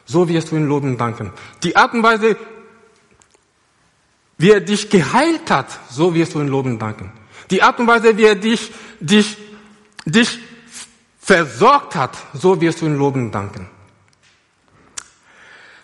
so 0.05 0.29
wirst 0.29 0.51
du 0.51 0.57
ihn 0.57 0.67
loben 0.67 0.97
danken. 0.97 1.33
Die 1.63 1.77
Art 1.77 1.95
und 1.95 2.03
Weise, 2.03 2.37
wie 4.39 4.51
er 4.51 4.61
dich 4.61 4.91
geheilt 4.91 5.51
hat, 5.51 5.79
so 5.91 6.15
wirst 6.15 6.35
du 6.35 6.41
ihn 6.41 6.49
loben 6.49 6.79
danken. 6.79 7.13
Die 7.51 7.63
Art 7.63 7.79
und 7.79 7.87
Weise, 7.87 8.17
wie 8.17 8.25
er 8.25 8.35
dich, 8.35 8.73
dich, 9.01 9.37
dich 10.05 10.39
versorgt 11.21 11.95
hat, 11.95 12.17
so 12.35 12.61
wirst 12.61 12.81
du 12.81 12.87
ihn 12.87 12.97
loben 12.97 13.31
danken. 13.31 13.69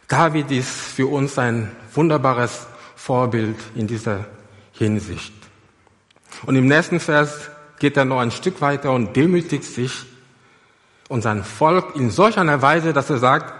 David 0.08 0.50
ist 0.50 0.68
für 0.68 1.06
uns 1.06 1.38
ein 1.38 1.70
wunderbares 1.94 2.66
Vorbild 2.96 3.56
in 3.74 3.86
dieser 3.86 4.26
Hinsicht. 4.72 5.32
Und 6.44 6.56
im 6.56 6.66
nächsten 6.66 7.00
Vers 7.00 7.48
geht 7.82 7.96
er 7.96 8.04
noch 8.04 8.20
ein 8.20 8.30
Stück 8.30 8.60
weiter 8.60 8.92
und 8.92 9.16
demütigt 9.16 9.64
sich 9.64 10.04
und 11.08 11.22
sein 11.22 11.42
Volk 11.42 11.96
in 11.96 12.12
solch 12.12 12.38
einer 12.38 12.62
Weise, 12.62 12.92
dass 12.92 13.10
er 13.10 13.18
sagt, 13.18 13.52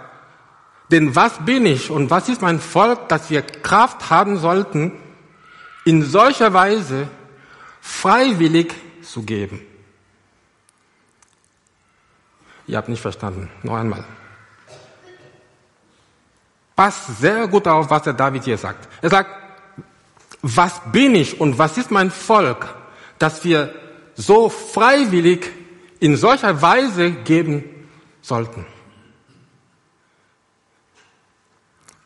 denn 0.91 1.13
was 1.13 1.43
bin 1.43 1.65
ich 1.65 1.89
und 1.89 2.09
was 2.09 2.29
ist 2.29 2.41
mein 2.41 2.61
Volk, 2.61 3.09
dass 3.09 3.29
wir 3.29 3.41
Kraft 3.41 4.09
haben 4.09 4.37
sollten, 4.37 4.93
in 5.83 6.03
solcher 6.03 6.53
Weise 6.53 7.09
freiwillig 7.81 8.73
zu 9.01 9.23
geben? 9.23 9.59
Ihr 12.65 12.77
habt 12.77 12.87
nicht 12.87 13.01
verstanden. 13.01 13.49
Noch 13.61 13.75
einmal. 13.75 14.05
Passt 16.77 17.19
sehr 17.19 17.45
gut 17.49 17.67
auf, 17.67 17.89
was 17.89 18.03
der 18.03 18.13
David 18.13 18.45
hier 18.45 18.57
sagt. 18.57 18.87
Er 19.01 19.09
sagt, 19.09 19.29
was 20.41 20.79
bin 20.93 21.13
ich 21.13 21.41
und 21.41 21.57
was 21.57 21.77
ist 21.77 21.91
mein 21.91 22.09
Volk, 22.09 22.73
dass 23.19 23.43
wir 23.43 23.82
so 24.15 24.49
freiwillig 24.49 25.51
in 25.99 26.15
solcher 26.17 26.61
Weise 26.61 27.11
geben 27.11 27.87
sollten? 28.21 28.65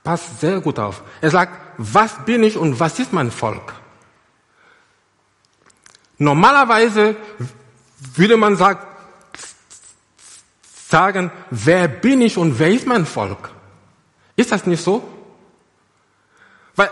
Passt 0.03 0.39
sehr 0.39 0.61
gut 0.61 0.79
auf. 0.79 1.03
Er 1.19 1.31
sagt, 1.31 1.73
was 1.77 2.25
bin 2.25 2.43
ich 2.43 2.57
und 2.57 2.79
was 2.79 2.97
ist 2.99 3.11
mein 3.11 3.29
Volk? 3.29 3.73
Normalerweise 6.17 7.15
würde 8.15 8.37
man 8.37 8.55
sagen, 8.55 8.79
wer 11.49 11.87
bin 11.87 12.21
ich 12.21 12.37
und 12.37 12.57
wer 12.57 12.69
ist 12.69 12.87
mein 12.87 13.05
Volk? 13.05 13.51
Ist 14.35 14.51
das 14.51 14.65
nicht 14.65 14.83
so? 14.83 15.07
Weil 16.75 16.89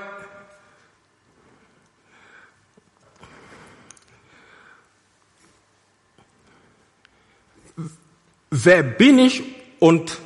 wer 8.49 8.83
bin 8.83 9.19
ich 9.19 9.43
und 9.79 10.17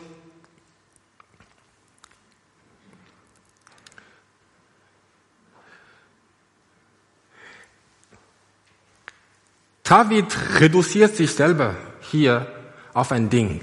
David 9.84 10.38
reduziert 10.60 11.16
sich 11.16 11.34
selber 11.34 11.76
hier 12.12 12.46
auf 12.94 13.12
ein 13.12 13.28
Ding. 13.30 13.62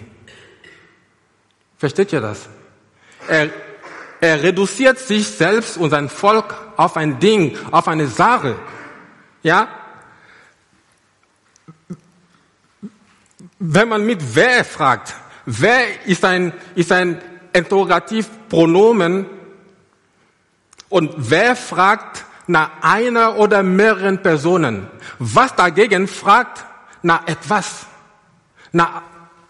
Versteht 1.79 2.13
ihr 2.13 2.21
das? 2.21 2.49
Er, 3.29 3.51
er 4.21 4.43
reduziert 4.43 4.99
sich 4.99 5.29
selbst 5.29 5.77
und 5.77 5.91
sein 5.91 6.09
Volk 6.09 6.53
auf 6.77 6.97
ein 6.97 7.21
Ding, 7.21 7.57
auf 7.71 7.87
eine 7.87 8.09
Sache. 8.09 8.57
Ja? 9.45 9.69
Wenn 13.59 13.89
man 13.89 14.05
mit 14.05 14.35
wer 14.35 14.65
fragt, 14.65 15.15
wer 15.47 16.07
ist 16.07 16.25
ein, 16.25 16.53
ist 16.75 16.93
ein 16.93 17.21
Interrogativpronomen 17.53 19.27
und 20.89 21.15
wer 21.17 21.57
fragt 21.57 22.25
nach 22.47 22.71
einer 22.83 23.39
oder 23.39 23.63
mehreren 23.63 24.23
Personen. 24.23 24.89
Was 25.19 25.55
dagegen 25.55 26.07
fragt 26.07 26.65
nach 27.03 27.27
etwas, 27.27 27.87
nach 28.73 29.03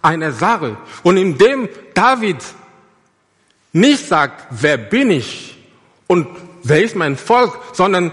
einer 0.02 0.32
Sache. 0.32 0.76
Und 1.02 1.16
indem 1.16 1.68
David 1.94 2.42
nicht 3.72 4.06
sagt, 4.06 4.46
wer 4.50 4.78
bin 4.78 5.10
ich 5.10 5.58
und 6.06 6.28
wer 6.62 6.82
ist 6.82 6.96
mein 6.96 7.16
Volk, 7.16 7.58
sondern, 7.72 8.12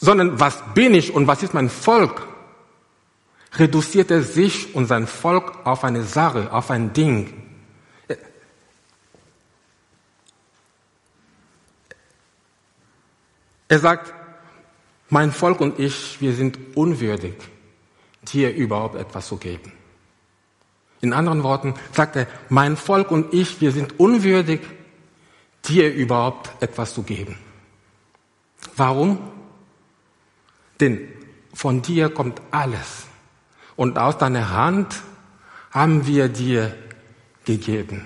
sondern 0.00 0.40
was 0.40 0.62
bin 0.74 0.94
ich 0.94 1.12
und 1.12 1.26
was 1.26 1.42
ist 1.42 1.54
mein 1.54 1.68
Volk, 1.68 2.22
reduziert 3.52 4.10
er 4.10 4.22
sich 4.22 4.74
und 4.74 4.86
sein 4.86 5.06
Volk 5.06 5.66
auf 5.66 5.84
eine 5.84 6.02
Sache, 6.02 6.52
auf 6.52 6.70
ein 6.70 6.92
Ding. 6.92 7.32
Er 13.68 13.78
sagt, 13.78 14.14
mein 15.10 15.32
Volk 15.32 15.60
und 15.60 15.78
ich, 15.78 16.20
wir 16.20 16.34
sind 16.34 16.58
unwürdig, 16.74 17.34
dir 18.22 18.54
überhaupt 18.54 18.96
etwas 18.96 19.26
zu 19.26 19.36
geben. 19.36 19.72
In 21.00 21.12
anderen 21.12 21.42
Worten 21.42 21.74
sagt 21.92 22.16
er, 22.16 22.26
mein 22.48 22.76
Volk 22.76 23.10
und 23.10 23.32
ich, 23.32 23.60
wir 23.60 23.72
sind 23.72 24.00
unwürdig, 24.00 24.60
dir 25.66 25.92
überhaupt 25.92 26.50
etwas 26.62 26.94
zu 26.94 27.02
geben. 27.02 27.36
Warum? 28.76 29.18
Denn 30.80 31.08
von 31.54 31.82
dir 31.82 32.08
kommt 32.08 32.40
alles. 32.50 33.07
Und 33.78 33.96
aus 33.96 34.18
deiner 34.18 34.50
Hand 34.50 34.92
haben 35.70 36.04
wir 36.04 36.28
dir 36.28 36.74
gegeben. 37.44 38.04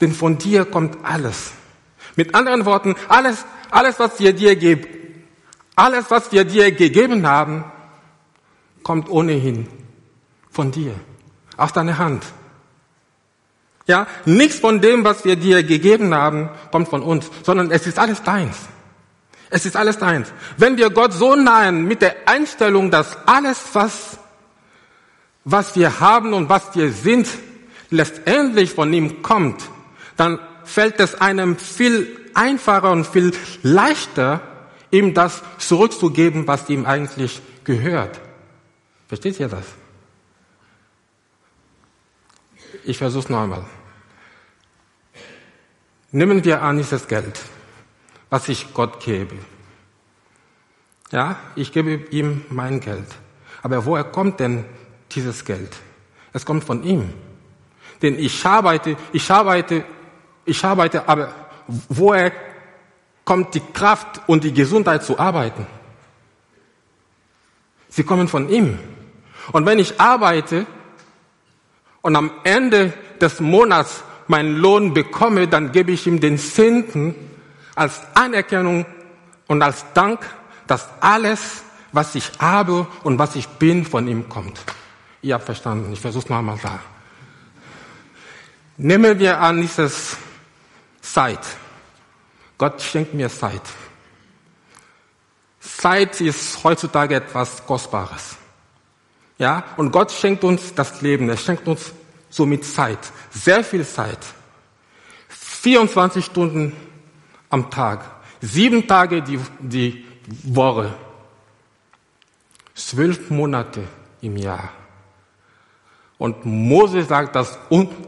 Denn 0.00 0.12
von 0.12 0.38
dir 0.38 0.64
kommt 0.64 0.96
alles. 1.02 1.50
Mit 2.14 2.36
anderen 2.36 2.64
Worten, 2.66 2.94
alles, 3.08 3.44
alles, 3.72 3.98
was 3.98 4.20
wir 4.20 4.32
dir 4.32 4.54
geben, 4.54 4.86
alles, 5.74 6.04
was 6.08 6.30
wir 6.30 6.44
dir 6.44 6.70
gegeben 6.70 7.26
haben, 7.26 7.64
kommt 8.84 9.10
ohnehin 9.10 9.66
von 10.52 10.70
dir, 10.70 10.94
aus 11.56 11.72
deiner 11.72 11.98
Hand. 11.98 12.22
Ja, 13.88 14.06
nichts 14.24 14.60
von 14.60 14.80
dem, 14.80 15.02
was 15.02 15.24
wir 15.24 15.34
dir 15.34 15.64
gegeben 15.64 16.14
haben, 16.14 16.48
kommt 16.70 16.88
von 16.88 17.02
uns, 17.02 17.28
sondern 17.42 17.72
es 17.72 17.88
ist 17.88 17.98
alles 17.98 18.22
deins. 18.22 18.56
Es 19.50 19.66
ist 19.66 19.76
alles 19.76 19.98
deins. 19.98 20.32
Wenn 20.58 20.76
wir 20.76 20.90
Gott 20.90 21.12
so 21.12 21.34
nahen 21.34 21.86
mit 21.86 22.02
der 22.02 22.14
Einstellung, 22.26 22.92
dass 22.92 23.16
alles, 23.26 23.58
was, 23.72 24.18
was 25.44 25.76
wir 25.76 26.00
haben 26.00 26.34
und 26.34 26.48
was 26.48 26.74
wir 26.74 26.92
sind, 26.92 27.28
letztendlich 27.90 28.72
von 28.72 28.92
ihm 28.92 29.22
kommt, 29.22 29.62
dann 30.16 30.38
fällt 30.64 31.00
es 31.00 31.20
einem 31.20 31.56
viel 31.56 32.18
einfacher 32.34 32.90
und 32.90 33.06
viel 33.06 33.32
leichter, 33.62 34.40
ihm 34.90 35.14
das 35.14 35.42
zurückzugeben, 35.58 36.46
was 36.46 36.68
ihm 36.68 36.86
eigentlich 36.86 37.40
gehört. 37.64 38.20
Versteht 39.08 39.40
ihr 39.40 39.48
das? 39.48 39.64
Ich 42.84 42.98
versuche 42.98 43.30
noch 43.30 43.42
einmal. 43.42 43.64
Nehmen 46.10 46.44
wir 46.44 46.62
an 46.62 46.76
dieses 46.76 47.08
Geld, 47.08 47.40
was 48.28 48.48
ich 48.48 48.74
Gott 48.74 49.00
gebe. 49.00 49.36
Ja, 51.10 51.38
ich 51.54 51.72
gebe 51.72 51.92
ihm 52.10 52.44
mein 52.48 52.80
Geld. 52.80 53.06
Aber 53.62 53.84
woher 53.84 54.04
kommt 54.04 54.40
denn 54.40 54.64
dieses 55.14 55.44
Geld? 55.44 55.76
Es 56.32 56.44
kommt 56.44 56.64
von 56.64 56.82
ihm. 56.82 57.12
Denn 58.00 58.18
ich 58.18 58.44
arbeite, 58.44 58.96
ich 59.12 59.30
arbeite, 59.30 59.84
ich 60.44 60.64
arbeite, 60.64 61.08
aber 61.08 61.32
woher 61.88 62.32
kommt 63.24 63.54
die 63.54 63.62
Kraft 63.72 64.20
und 64.26 64.44
die 64.44 64.52
Gesundheit 64.52 65.04
zu 65.04 65.18
arbeiten? 65.18 65.66
Sie 67.88 68.02
kommen 68.02 68.26
von 68.26 68.48
ihm. 68.48 68.78
Und 69.52 69.66
wenn 69.66 69.78
ich 69.78 70.00
arbeite 70.00 70.66
und 72.00 72.16
am 72.16 72.30
Ende 72.44 72.92
des 73.20 73.40
Monats 73.40 74.02
meinen 74.26 74.56
Lohn 74.56 74.94
bekomme, 74.94 75.46
dann 75.46 75.72
gebe 75.72 75.92
ich 75.92 76.06
ihm 76.06 76.20
den 76.20 76.38
Zehnten 76.38 77.14
als 77.74 78.00
Anerkennung 78.14 78.86
und 79.46 79.62
als 79.62 79.84
Dank, 79.94 80.20
dass 80.66 80.88
alles, 81.00 81.62
was 81.92 82.14
ich 82.14 82.32
habe 82.38 82.86
und 83.02 83.18
was 83.18 83.36
ich 83.36 83.46
bin, 83.46 83.84
von 83.84 84.08
ihm 84.08 84.28
kommt. 84.28 84.58
Ihr 85.22 85.34
habt 85.34 85.44
verstanden. 85.44 85.92
Ich 85.92 86.00
versuche 86.00 86.24
es 86.24 86.30
nochmal 86.30 86.58
da. 86.62 86.80
Nehmen 88.76 89.18
wir 89.18 89.38
an 89.38 89.60
dieses 89.60 90.16
Zeit. 91.00 91.40
Gott 92.58 92.82
schenkt 92.82 93.14
mir 93.14 93.30
Zeit. 93.30 93.62
Zeit 95.60 96.20
ist 96.20 96.62
heutzutage 96.64 97.16
etwas 97.16 97.64
Kostbares. 97.64 98.36
Ja, 99.38 99.64
und 99.76 99.92
Gott 99.92 100.10
schenkt 100.10 100.44
uns 100.44 100.74
das 100.74 101.00
Leben. 101.02 101.28
Er 101.28 101.36
schenkt 101.36 101.66
uns 101.68 101.92
somit 102.28 102.64
Zeit. 102.64 102.98
Sehr 103.30 103.62
viel 103.62 103.86
Zeit. 103.86 104.18
24 105.28 106.24
Stunden 106.24 106.72
am 107.48 107.70
Tag. 107.70 108.04
Sieben 108.40 108.86
Tage 108.88 109.22
die, 109.22 109.38
die 109.60 110.04
Woche. 110.42 110.92
Zwölf 112.74 113.30
Monate 113.30 113.84
im 114.20 114.36
Jahr. 114.36 114.70
Und 116.22 116.46
Mose 116.46 117.02
sagt, 117.02 117.34
dass, 117.34 117.58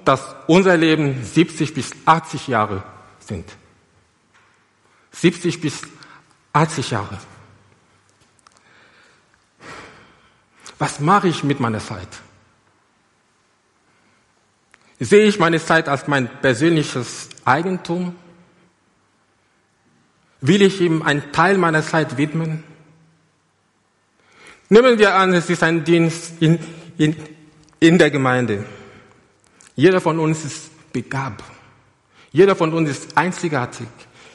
dass 0.05 0.37
unser 0.47 0.77
Leben 0.77 1.25
70 1.25 1.75
bis 1.75 1.91
80 2.07 2.47
Jahre 2.47 2.85
sind. 3.19 3.45
70 5.11 5.61
bis 5.61 5.83
80 6.53 6.93
Jahre. 6.93 7.19
Was 10.79 11.01
mache 11.01 11.27
ich 11.27 11.43
mit 11.43 11.59
meiner 11.59 11.81
Zeit? 11.81 12.07
Sehe 15.01 15.27
ich 15.27 15.41
meine 15.41 15.59
Zeit 15.59 15.89
als 15.89 16.07
mein 16.07 16.29
persönliches 16.41 17.31
Eigentum? 17.45 18.15
Will 20.41 20.63
ich 20.63 20.81
ihm 20.81 21.03
einen 21.03 21.33
Teil 21.33 21.59
meiner 21.59 21.83
Zeit 21.83 22.17
widmen? 22.17 22.63
Nehmen 24.69 25.01
wir 25.01 25.17
an, 25.17 25.35
es 25.35 25.51
ist 25.51 25.65
ein 25.65 25.83
Dienst 25.83 26.35
in, 26.41 26.61
in, 26.97 27.34
in 27.87 27.99
der 27.99 28.11
Gemeinde. 28.11 28.65
Jeder 29.77 30.01
von 30.01 30.19
uns 30.19 30.45
ist 30.45 30.93
begabt. 30.93 31.45
Jeder 32.33 32.57
von 32.57 32.73
uns 32.73 32.91
ist 32.91 33.17
einzigartig. 33.17 33.87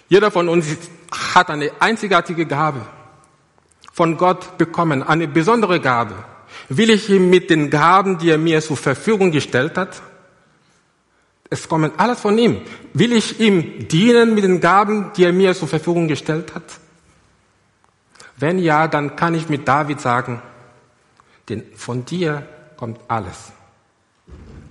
Jeder 0.07 0.31
von 0.31 0.47
uns 0.49 0.67
hat 1.11 1.49
eine 1.49 1.71
einzigartige 1.79 2.45
Gabe 2.45 2.85
von 3.91 4.17
Gott 4.17 4.57
bekommen, 4.57 5.03
eine 5.03 5.27
besondere 5.27 5.79
Gabe. 5.79 6.15
Will 6.69 6.89
ich 6.89 7.09
ihm 7.09 7.29
mit 7.29 7.49
den 7.49 7.69
Gaben, 7.69 8.17
die 8.17 8.29
er 8.29 8.37
mir 8.37 8.61
zur 8.61 8.77
Verfügung 8.77 9.31
gestellt 9.31 9.77
hat, 9.77 10.01
es 11.49 11.67
kommen 11.67 11.91
alles 11.97 12.19
von 12.19 12.37
ihm. 12.37 12.61
Will 12.93 13.11
ich 13.11 13.39
ihm 13.39 13.87
dienen 13.87 14.35
mit 14.35 14.43
den 14.43 14.61
Gaben, 14.61 15.11
die 15.17 15.23
er 15.23 15.33
mir 15.33 15.55
zur 15.55 15.67
Verfügung 15.67 16.07
gestellt 16.07 16.53
hat? 16.53 16.63
Wenn 18.37 18.59
ja, 18.59 18.87
dann 18.87 19.15
kann 19.15 19.33
ich 19.33 19.49
mit 19.49 19.67
David 19.67 19.99
sagen, 19.99 20.41
denn 21.49 21.63
von 21.75 22.05
dir 22.05 22.47
kommt 22.79 23.01
alles. 23.09 23.51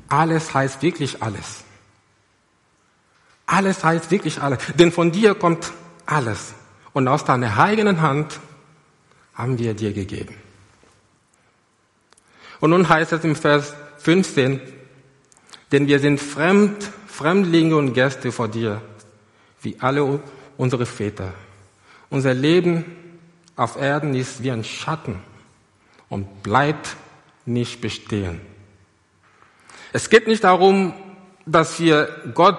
Alles 0.08 0.54
heißt 0.54 0.80
wirklich 0.80 1.22
alles. 1.22 1.62
Alles 3.44 3.84
heißt 3.84 4.10
wirklich 4.10 4.40
alles. 4.40 4.60
Denn 4.76 4.92
von 4.92 5.12
dir 5.12 5.34
kommt 5.34 5.70
alles. 6.06 6.54
Und 6.94 7.06
aus 7.06 7.26
deiner 7.26 7.58
eigenen 7.58 8.00
Hand 8.00 8.40
haben 9.34 9.58
wir 9.58 9.74
dir 9.74 9.92
gegeben. 9.92 10.34
Und 12.60 12.70
nun 12.70 12.88
heißt 12.88 13.12
es 13.12 13.24
im 13.24 13.36
Vers 13.36 13.74
15, 13.98 14.62
denn 15.70 15.86
wir 15.86 16.00
sind 16.00 16.18
fremd, 16.18 16.90
Fremdlinge 17.08 17.76
und 17.76 17.92
Gäste 17.92 18.32
vor 18.32 18.48
dir, 18.48 18.80
wie 19.60 19.76
alle 19.80 20.20
unsere 20.56 20.86
Väter. 20.86 21.34
Unser 22.08 22.32
Leben 22.32 22.86
auf 23.54 23.76
Erden 23.76 24.14
ist 24.14 24.42
wie 24.42 24.50
ein 24.50 24.64
Schatten 24.64 25.20
und 26.08 26.42
bleibt 26.42 26.96
nicht 27.48 27.80
bestehen. 27.80 28.40
Es 29.92 30.10
geht 30.10 30.26
nicht 30.26 30.44
darum, 30.44 30.92
dass 31.46 31.80
wir 31.80 32.08
Gott 32.34 32.58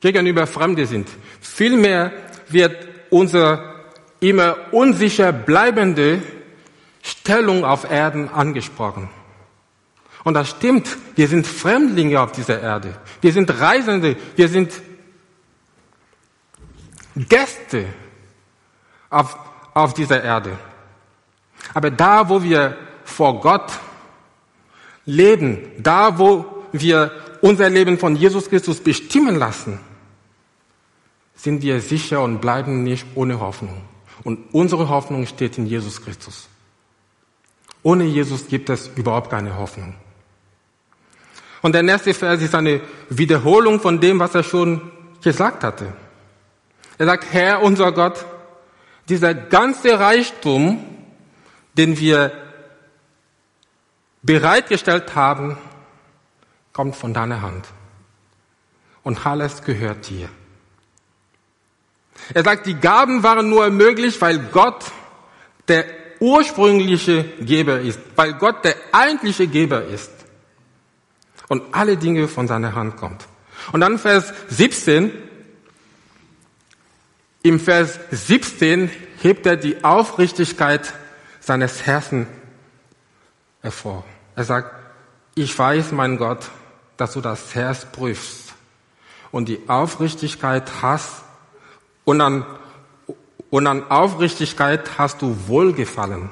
gegenüber 0.00 0.46
Fremde 0.46 0.86
sind. 0.86 1.08
Vielmehr 1.40 2.12
wird 2.48 2.88
unsere 3.10 3.74
immer 4.20 4.56
unsicher 4.72 5.32
bleibende 5.32 6.22
Stellung 7.02 7.64
auf 7.64 7.90
Erden 7.90 8.30
angesprochen. 8.30 9.10
Und 10.24 10.34
das 10.34 10.48
stimmt, 10.48 10.88
wir 11.16 11.28
sind 11.28 11.46
Fremdlinge 11.46 12.20
auf 12.20 12.32
dieser 12.32 12.60
Erde. 12.60 12.94
Wir 13.20 13.32
sind 13.32 13.60
Reisende, 13.60 14.16
wir 14.36 14.48
sind 14.48 14.72
Gäste 17.14 17.84
auf, 19.10 19.36
auf 19.74 19.92
dieser 19.92 20.24
Erde. 20.24 20.58
Aber 21.74 21.90
da, 21.90 22.28
wo 22.28 22.42
wir 22.42 22.76
vor 23.14 23.40
Gott 23.40 23.72
leben, 25.06 25.58
da, 25.78 26.18
wo 26.18 26.44
wir 26.72 27.12
unser 27.40 27.70
Leben 27.70 27.98
von 27.98 28.16
Jesus 28.16 28.48
Christus 28.50 28.80
bestimmen 28.80 29.36
lassen, 29.36 29.78
sind 31.34 31.62
wir 31.62 31.80
sicher 31.80 32.22
und 32.22 32.40
bleiben 32.40 32.82
nicht 32.84 33.06
ohne 33.14 33.40
Hoffnung. 33.40 33.82
Und 34.22 34.52
unsere 34.52 34.88
Hoffnung 34.88 35.26
steht 35.26 35.58
in 35.58 35.66
Jesus 35.66 36.02
Christus. 36.02 36.48
Ohne 37.82 38.04
Jesus 38.04 38.48
gibt 38.48 38.70
es 38.70 38.88
überhaupt 38.96 39.30
keine 39.30 39.56
Hoffnung. 39.56 39.94
Und 41.60 41.74
der 41.74 41.82
nächste 41.82 42.14
Vers 42.14 42.42
ist 42.42 42.54
eine 42.54 42.80
Wiederholung 43.10 43.80
von 43.80 44.00
dem, 44.00 44.18
was 44.18 44.34
er 44.34 44.42
schon 44.42 44.80
gesagt 45.22 45.64
hatte. 45.64 45.92
Er 46.98 47.06
sagt, 47.06 47.32
Herr 47.32 47.62
unser 47.62 47.92
Gott, 47.92 48.24
dieser 49.08 49.34
ganze 49.34 49.98
Reichtum, 49.98 50.82
den 51.76 51.98
wir 51.98 52.32
bereitgestellt 54.24 55.14
haben, 55.14 55.56
kommt 56.72 56.96
von 56.96 57.14
deiner 57.14 57.42
Hand. 57.42 57.66
Und 59.02 59.24
alles 59.26 59.62
gehört 59.62 60.08
dir. 60.08 60.28
Er 62.32 62.42
sagt, 62.42 62.66
die 62.66 62.74
Gaben 62.74 63.22
waren 63.22 63.50
nur 63.50 63.68
möglich, 63.70 64.20
weil 64.20 64.38
Gott 64.38 64.84
der 65.68 65.84
ursprüngliche 66.20 67.24
Geber 67.40 67.80
ist, 67.80 68.00
weil 68.16 68.34
Gott 68.34 68.64
der 68.64 68.76
eigentliche 68.92 69.46
Geber 69.46 69.84
ist 69.84 70.10
und 71.48 71.74
alle 71.74 71.96
Dinge 71.96 72.28
von 72.28 72.48
seiner 72.48 72.74
Hand 72.74 72.96
kommt. 72.96 73.26
Und 73.72 73.80
dann 73.80 73.98
Vers 73.98 74.32
17, 74.48 75.12
im 77.42 77.60
Vers 77.60 77.98
17 78.10 78.90
hebt 79.20 79.44
er 79.44 79.56
die 79.56 79.84
Aufrichtigkeit 79.84 80.94
seines 81.40 81.84
Herzens 81.84 82.26
hervor. 83.60 84.04
Er 84.36 84.44
sagt, 84.44 84.70
ich 85.34 85.56
weiß, 85.56 85.92
mein 85.92 86.16
Gott, 86.16 86.50
dass 86.96 87.12
du 87.12 87.20
das 87.20 87.54
Herz 87.54 87.86
prüfst 87.86 88.54
und 89.30 89.48
die 89.48 89.60
Aufrichtigkeit 89.68 90.82
hast 90.82 91.22
und 92.04 92.20
an, 92.20 92.44
und 93.50 93.66
an 93.66 93.90
Aufrichtigkeit 93.90 94.98
hast 94.98 95.22
du 95.22 95.36
Wohlgefallen. 95.46 96.30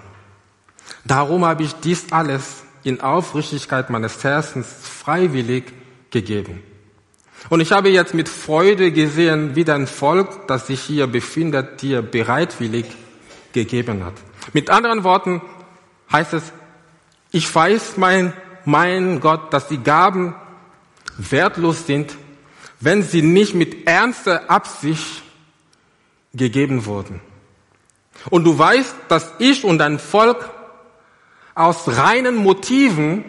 Darum 1.05 1.45
habe 1.45 1.65
ich 1.65 1.75
dies 1.75 2.12
alles 2.12 2.62
in 2.85 3.01
Aufrichtigkeit 3.01 3.91
meines 3.91 4.23
Herzens 4.23 4.67
freiwillig 4.83 5.73
gegeben. 6.11 6.62
Und 7.49 7.61
ich 7.61 7.73
habe 7.73 7.88
jetzt 7.88 8.15
mit 8.15 8.29
Freude 8.29 8.93
gesehen, 8.93 9.57
wie 9.57 9.65
dein 9.65 9.87
Volk, 9.87 10.47
das 10.47 10.69
sich 10.69 10.81
hier 10.81 11.07
befindet, 11.07 11.83
dir 11.83 12.03
bereitwillig 12.03 12.87
gegeben 13.53 14.05
hat. 14.05 14.15
Mit 14.53 14.71
anderen 14.71 15.03
Worten 15.03 15.43
heißt 16.11 16.35
es, 16.35 16.53
ich 17.33 17.53
weiß, 17.53 17.97
mein, 17.97 18.33
mein 18.64 19.21
Gott, 19.21 19.53
dass 19.53 19.66
die 19.66 19.83
Gaben 19.83 20.35
wertlos 21.16 21.87
sind, 21.87 22.16
wenn 22.79 23.03
sie 23.03 23.23
nicht 23.23 23.55
mit 23.55 23.87
ernster 23.87 24.51
Absicht 24.51 25.23
gegeben 26.35 26.85
wurden. 26.85 27.21
Und 28.31 28.45
du 28.45 28.57
weißt, 28.59 28.95
dass 29.09 29.33
ich 29.38 29.64
und 29.64 29.79
dein 29.79 29.99
Volk 29.99 30.51
aus 31.55 31.88
reinen 31.88 32.37
Motiven 32.37 33.25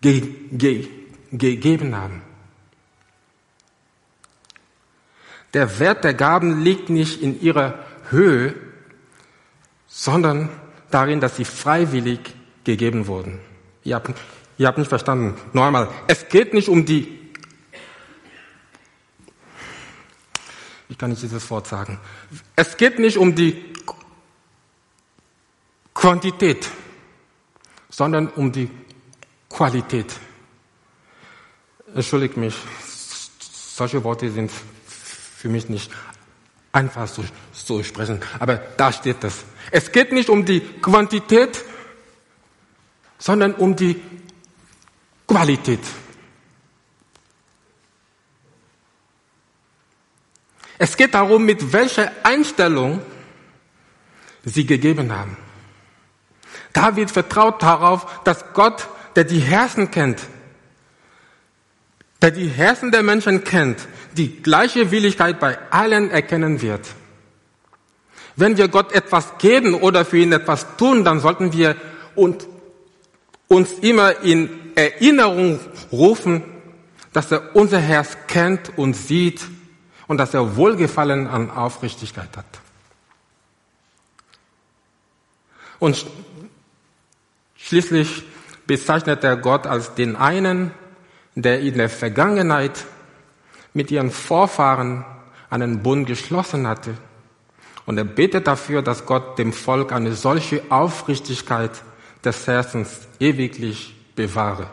ge 0.00 0.22
ge 0.50 0.88
gegeben 1.30 1.96
haben. 1.96 2.22
Der 5.54 5.78
Wert 5.78 6.04
der 6.04 6.14
Gaben 6.14 6.62
liegt 6.62 6.88
nicht 6.88 7.22
in 7.22 7.40
ihrer 7.40 7.78
Höhe, 8.10 8.54
sondern 9.86 10.48
darin, 10.90 11.20
dass 11.20 11.36
sie 11.36 11.44
freiwillig 11.44 12.34
gegeben 12.64 13.06
wurden. 13.06 13.40
Ihr 13.84 13.96
habt, 13.96 14.12
ihr 14.58 14.66
habt 14.66 14.78
nicht 14.78 14.88
verstanden. 14.88 15.34
Noch 15.52 15.64
einmal. 15.64 15.88
Es 16.06 16.28
geht 16.28 16.54
nicht 16.54 16.68
um 16.68 16.84
die, 16.84 17.18
wie 20.88 20.94
kann 20.94 21.12
ich 21.12 21.20
dieses 21.20 21.48
Wort 21.50 21.66
sagen? 21.66 21.98
Es 22.54 22.76
geht 22.76 22.98
nicht 22.98 23.16
um 23.16 23.34
die 23.34 23.72
Quantität, 25.94 26.68
sondern 27.90 28.28
um 28.28 28.52
die 28.52 28.70
Qualität. 29.48 30.12
Entschuldigt 31.94 32.36
mich, 32.36 32.54
solche 33.38 34.02
Worte 34.02 34.30
sind 34.30 34.50
für 34.50 35.48
mich 35.48 35.68
nicht 35.68 35.90
einfach 36.72 37.06
so, 37.06 37.22
so 37.52 37.82
sprechen, 37.82 38.20
aber 38.38 38.56
da 38.56 38.92
steht 38.92 39.22
das. 39.22 39.44
Es 39.70 39.92
geht 39.92 40.12
nicht 40.12 40.30
um 40.30 40.44
die 40.44 40.60
Quantität, 40.60 41.62
sondern 43.22 43.54
um 43.54 43.76
die 43.76 44.02
Qualität. 45.28 45.78
Es 50.76 50.96
geht 50.96 51.14
darum, 51.14 51.44
mit 51.44 51.72
welcher 51.72 52.10
Einstellung 52.24 53.00
sie 54.44 54.66
gegeben 54.66 55.12
haben. 55.12 55.36
David 56.72 57.12
vertraut 57.12 57.62
darauf, 57.62 58.24
dass 58.24 58.52
Gott, 58.54 58.88
der 59.14 59.22
die 59.22 59.38
Herzen 59.38 59.92
kennt, 59.92 60.18
der 62.22 62.32
die 62.32 62.48
Herzen 62.48 62.90
der 62.90 63.04
Menschen 63.04 63.44
kennt, 63.44 63.86
die 64.16 64.42
gleiche 64.42 64.90
Willigkeit 64.90 65.38
bei 65.38 65.56
allen 65.70 66.10
erkennen 66.10 66.60
wird. 66.60 66.88
Wenn 68.34 68.56
wir 68.56 68.66
Gott 68.66 68.90
etwas 68.90 69.38
geben 69.38 69.74
oder 69.74 70.04
für 70.04 70.18
ihn 70.18 70.32
etwas 70.32 70.76
tun, 70.76 71.04
dann 71.04 71.20
sollten 71.20 71.52
wir 71.52 71.76
uns 73.52 73.72
immer 73.80 74.20
in 74.22 74.48
Erinnerung 74.74 75.60
rufen, 75.92 76.42
dass 77.12 77.30
er 77.30 77.54
unser 77.54 77.78
Herz 77.78 78.16
kennt 78.26 78.76
und 78.78 78.94
sieht 78.94 79.42
und 80.06 80.16
dass 80.16 80.32
er 80.32 80.56
Wohlgefallen 80.56 81.26
an 81.26 81.50
Aufrichtigkeit 81.50 82.34
hat. 82.34 82.46
Und 85.78 86.06
schließlich 87.56 88.24
bezeichnet 88.66 89.22
er 89.22 89.36
Gott 89.36 89.66
als 89.66 89.94
den 89.94 90.16
einen, 90.16 90.70
der 91.34 91.60
in 91.60 91.76
der 91.76 91.90
Vergangenheit 91.90 92.86
mit 93.74 93.90
ihren 93.90 94.10
Vorfahren 94.10 95.04
einen 95.50 95.82
Bund 95.82 96.06
geschlossen 96.06 96.66
hatte. 96.66 96.94
Und 97.84 97.98
er 97.98 98.04
betet 98.04 98.46
dafür, 98.46 98.80
dass 98.80 99.04
Gott 99.04 99.38
dem 99.38 99.52
Volk 99.52 99.92
eine 99.92 100.14
solche 100.14 100.62
Aufrichtigkeit 100.70 101.82
des 102.24 102.46
Herzens 102.46 103.00
ewiglich 103.18 103.94
bewahre. 104.14 104.68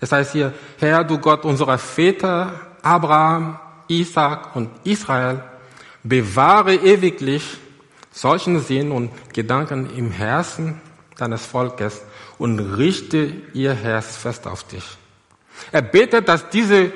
Es 0.00 0.12
heißt 0.12 0.32
hier, 0.32 0.54
Herr, 0.78 1.04
du 1.04 1.18
Gott 1.18 1.44
unserer 1.44 1.78
Väter, 1.78 2.52
Abraham, 2.82 3.58
Isaac 3.88 4.56
und 4.56 4.70
Israel, 4.84 5.42
bewahre 6.02 6.74
ewiglich 6.74 7.58
solchen 8.10 8.60
Sinn 8.60 8.92
und 8.92 9.10
Gedanken 9.34 9.94
im 9.96 10.10
Herzen 10.10 10.80
deines 11.16 11.44
Volkes 11.44 12.00
und 12.38 12.58
richte 12.58 13.32
ihr 13.52 13.74
Herz 13.74 14.16
fest 14.16 14.46
auf 14.46 14.64
dich. 14.64 14.84
Er 15.72 15.82
betet, 15.82 16.28
dass 16.28 16.48
diese 16.48 16.92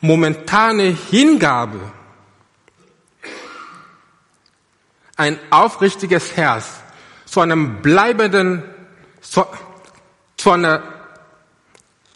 momentane 0.00 0.96
Hingabe, 1.10 1.80
ein 5.16 5.38
aufrichtiges 5.50 6.36
Herz 6.36 6.81
zu 7.32 7.40
einem 7.40 7.80
bleibenden, 7.80 8.62
zu, 9.22 9.46
zu, 10.36 10.50
einer, 10.50 10.82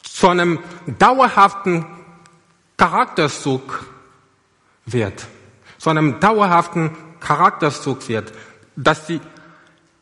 zu 0.02 0.28
einem 0.28 0.58
dauerhaften 0.98 1.86
Charakterzug 2.76 3.86
wird, 4.84 5.26
zu 5.78 5.88
einem 5.88 6.20
dauerhaften 6.20 6.94
Charakterzug 7.18 8.06
wird, 8.10 8.30
dass 8.76 9.06
sie 9.06 9.22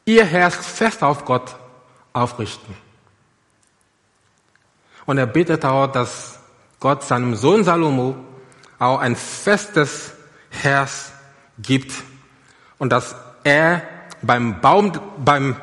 ihr 0.05 0.25
Herz 0.25 0.57
fest 0.57 1.05
auf 1.05 1.25
Gott 1.25 1.55
aufrichten. 2.13 2.75
Und 5.07 5.19
er 5.19 5.27
betet 5.27 5.65
auch, 5.65 5.87
dass 5.87 6.41
Gott 6.81 7.05
seinem 7.05 7.37
Sohn 7.37 7.63
Salomo 7.63 8.17
auch 8.81 8.99
ein 8.99 9.15
festes 9.15 10.13
Herz 10.51 11.13
gibt 11.57 11.93
und 12.79 12.91
dass 12.91 13.15
er 13.45 13.94
beim 14.27 14.61
Baum, 14.61 14.93
beim 15.19 15.57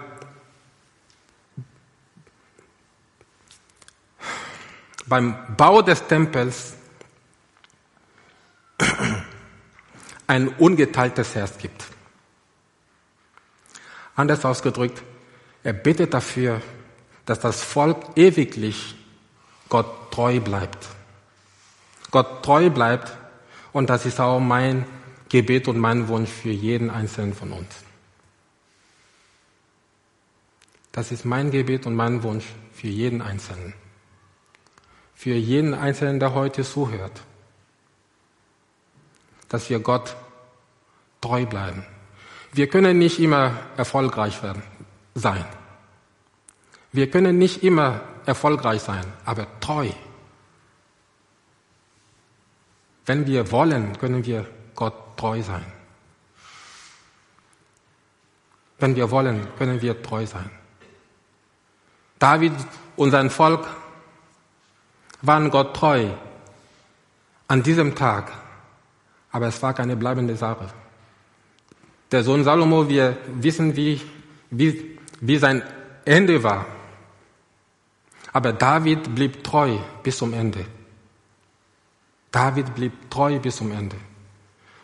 beim 5.05 5.35
Bau 5.57 5.81
des 5.81 6.07
Tempels 6.07 6.73
ein 10.27 10.47
ungeteiltes 10.47 11.35
Herz 11.35 11.57
gibt. 11.57 11.83
Anders 14.15 14.45
ausgedrückt, 14.45 15.03
er 15.63 15.73
bittet 15.73 16.13
dafür, 16.13 16.61
dass 17.25 17.39
das 17.39 17.61
Volk 17.61 17.97
ewiglich 18.15 18.95
Gott 19.67 20.11
treu 20.11 20.39
bleibt. 20.39 20.87
Gott 22.09 22.43
treu 22.43 22.69
bleibt. 22.69 23.11
Und 23.73 23.89
das 23.89 24.05
ist 24.05 24.19
auch 24.19 24.39
mein 24.39 24.85
Gebet 25.29 25.67
und 25.67 25.77
mein 25.77 26.07
Wunsch 26.09 26.29
für 26.29 26.51
jeden 26.51 26.89
Einzelnen 26.89 27.33
von 27.33 27.53
uns. 27.53 27.90
Das 30.91 31.11
ist 31.11 31.25
mein 31.25 31.51
Gebet 31.51 31.85
und 31.85 31.95
mein 31.95 32.23
Wunsch 32.23 32.45
für 32.73 32.87
jeden 32.87 33.21
Einzelnen. 33.21 33.73
Für 35.15 35.35
jeden 35.35 35.73
Einzelnen, 35.73 36.19
der 36.19 36.33
heute 36.33 36.63
zuhört. 36.63 37.21
dass 39.51 39.69
wir 39.69 39.79
Gott 39.79 40.15
treu 41.19 41.45
bleiben. 41.45 41.85
Wir 42.53 42.69
können 42.69 42.97
nicht 42.97 43.19
immer 43.19 43.59
erfolgreich 43.75 44.41
werden, 44.41 44.63
sein. 45.13 45.45
Wir 46.93 47.11
können 47.11 47.37
nicht 47.37 47.61
immer 47.61 48.01
erfolgreich 48.25 48.81
sein, 48.81 49.05
aber 49.25 49.45
treu. 49.59 49.89
Wenn 53.05 53.27
wir 53.27 53.51
wollen, 53.51 53.97
können 53.97 54.25
wir 54.25 54.47
Gott 54.73 55.17
treu 55.17 55.41
sein. 55.41 55.65
Wenn 58.79 58.95
wir 58.95 59.11
wollen, 59.11 59.47
können 59.57 59.81
wir 59.81 60.01
treu 60.01 60.25
sein. 60.25 60.49
David 62.21 62.53
und 62.97 63.09
sein 63.09 63.31
Volk 63.31 63.65
waren 65.23 65.49
Gott 65.49 65.75
treu 65.75 66.11
an 67.47 67.63
diesem 67.63 67.95
Tag, 67.95 68.31
aber 69.31 69.47
es 69.47 69.59
war 69.63 69.73
keine 69.73 69.95
bleibende 69.95 70.35
Sache. 70.35 70.67
Der 72.11 72.23
Sohn 72.23 72.43
Salomo, 72.43 72.87
wir 72.87 73.17
wissen, 73.33 73.75
wie, 73.75 73.99
wie, 74.51 74.99
wie 75.19 75.37
sein 75.37 75.63
Ende 76.05 76.43
war. 76.43 76.67
Aber 78.31 78.53
David 78.53 79.15
blieb 79.15 79.43
treu 79.43 79.79
bis 80.03 80.19
zum 80.19 80.33
Ende. 80.33 80.63
David 82.31 82.75
blieb 82.75 83.09
treu 83.09 83.39
bis 83.39 83.55
zum 83.55 83.71
Ende. 83.71 83.97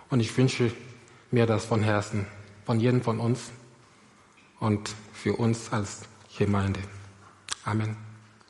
Und 0.09 0.21
ich 0.21 0.35
wünsche 0.35 0.71
mir 1.29 1.45
das 1.45 1.65
von 1.65 1.83
Herzen, 1.83 2.25
von 2.65 2.79
jedem 2.79 3.03
von 3.03 3.19
uns 3.19 3.51
und 4.59 4.89
für 5.13 5.33
uns 5.33 5.71
als 5.71 6.01
Gemeinde. 6.35 6.79
Amen. 7.67 8.06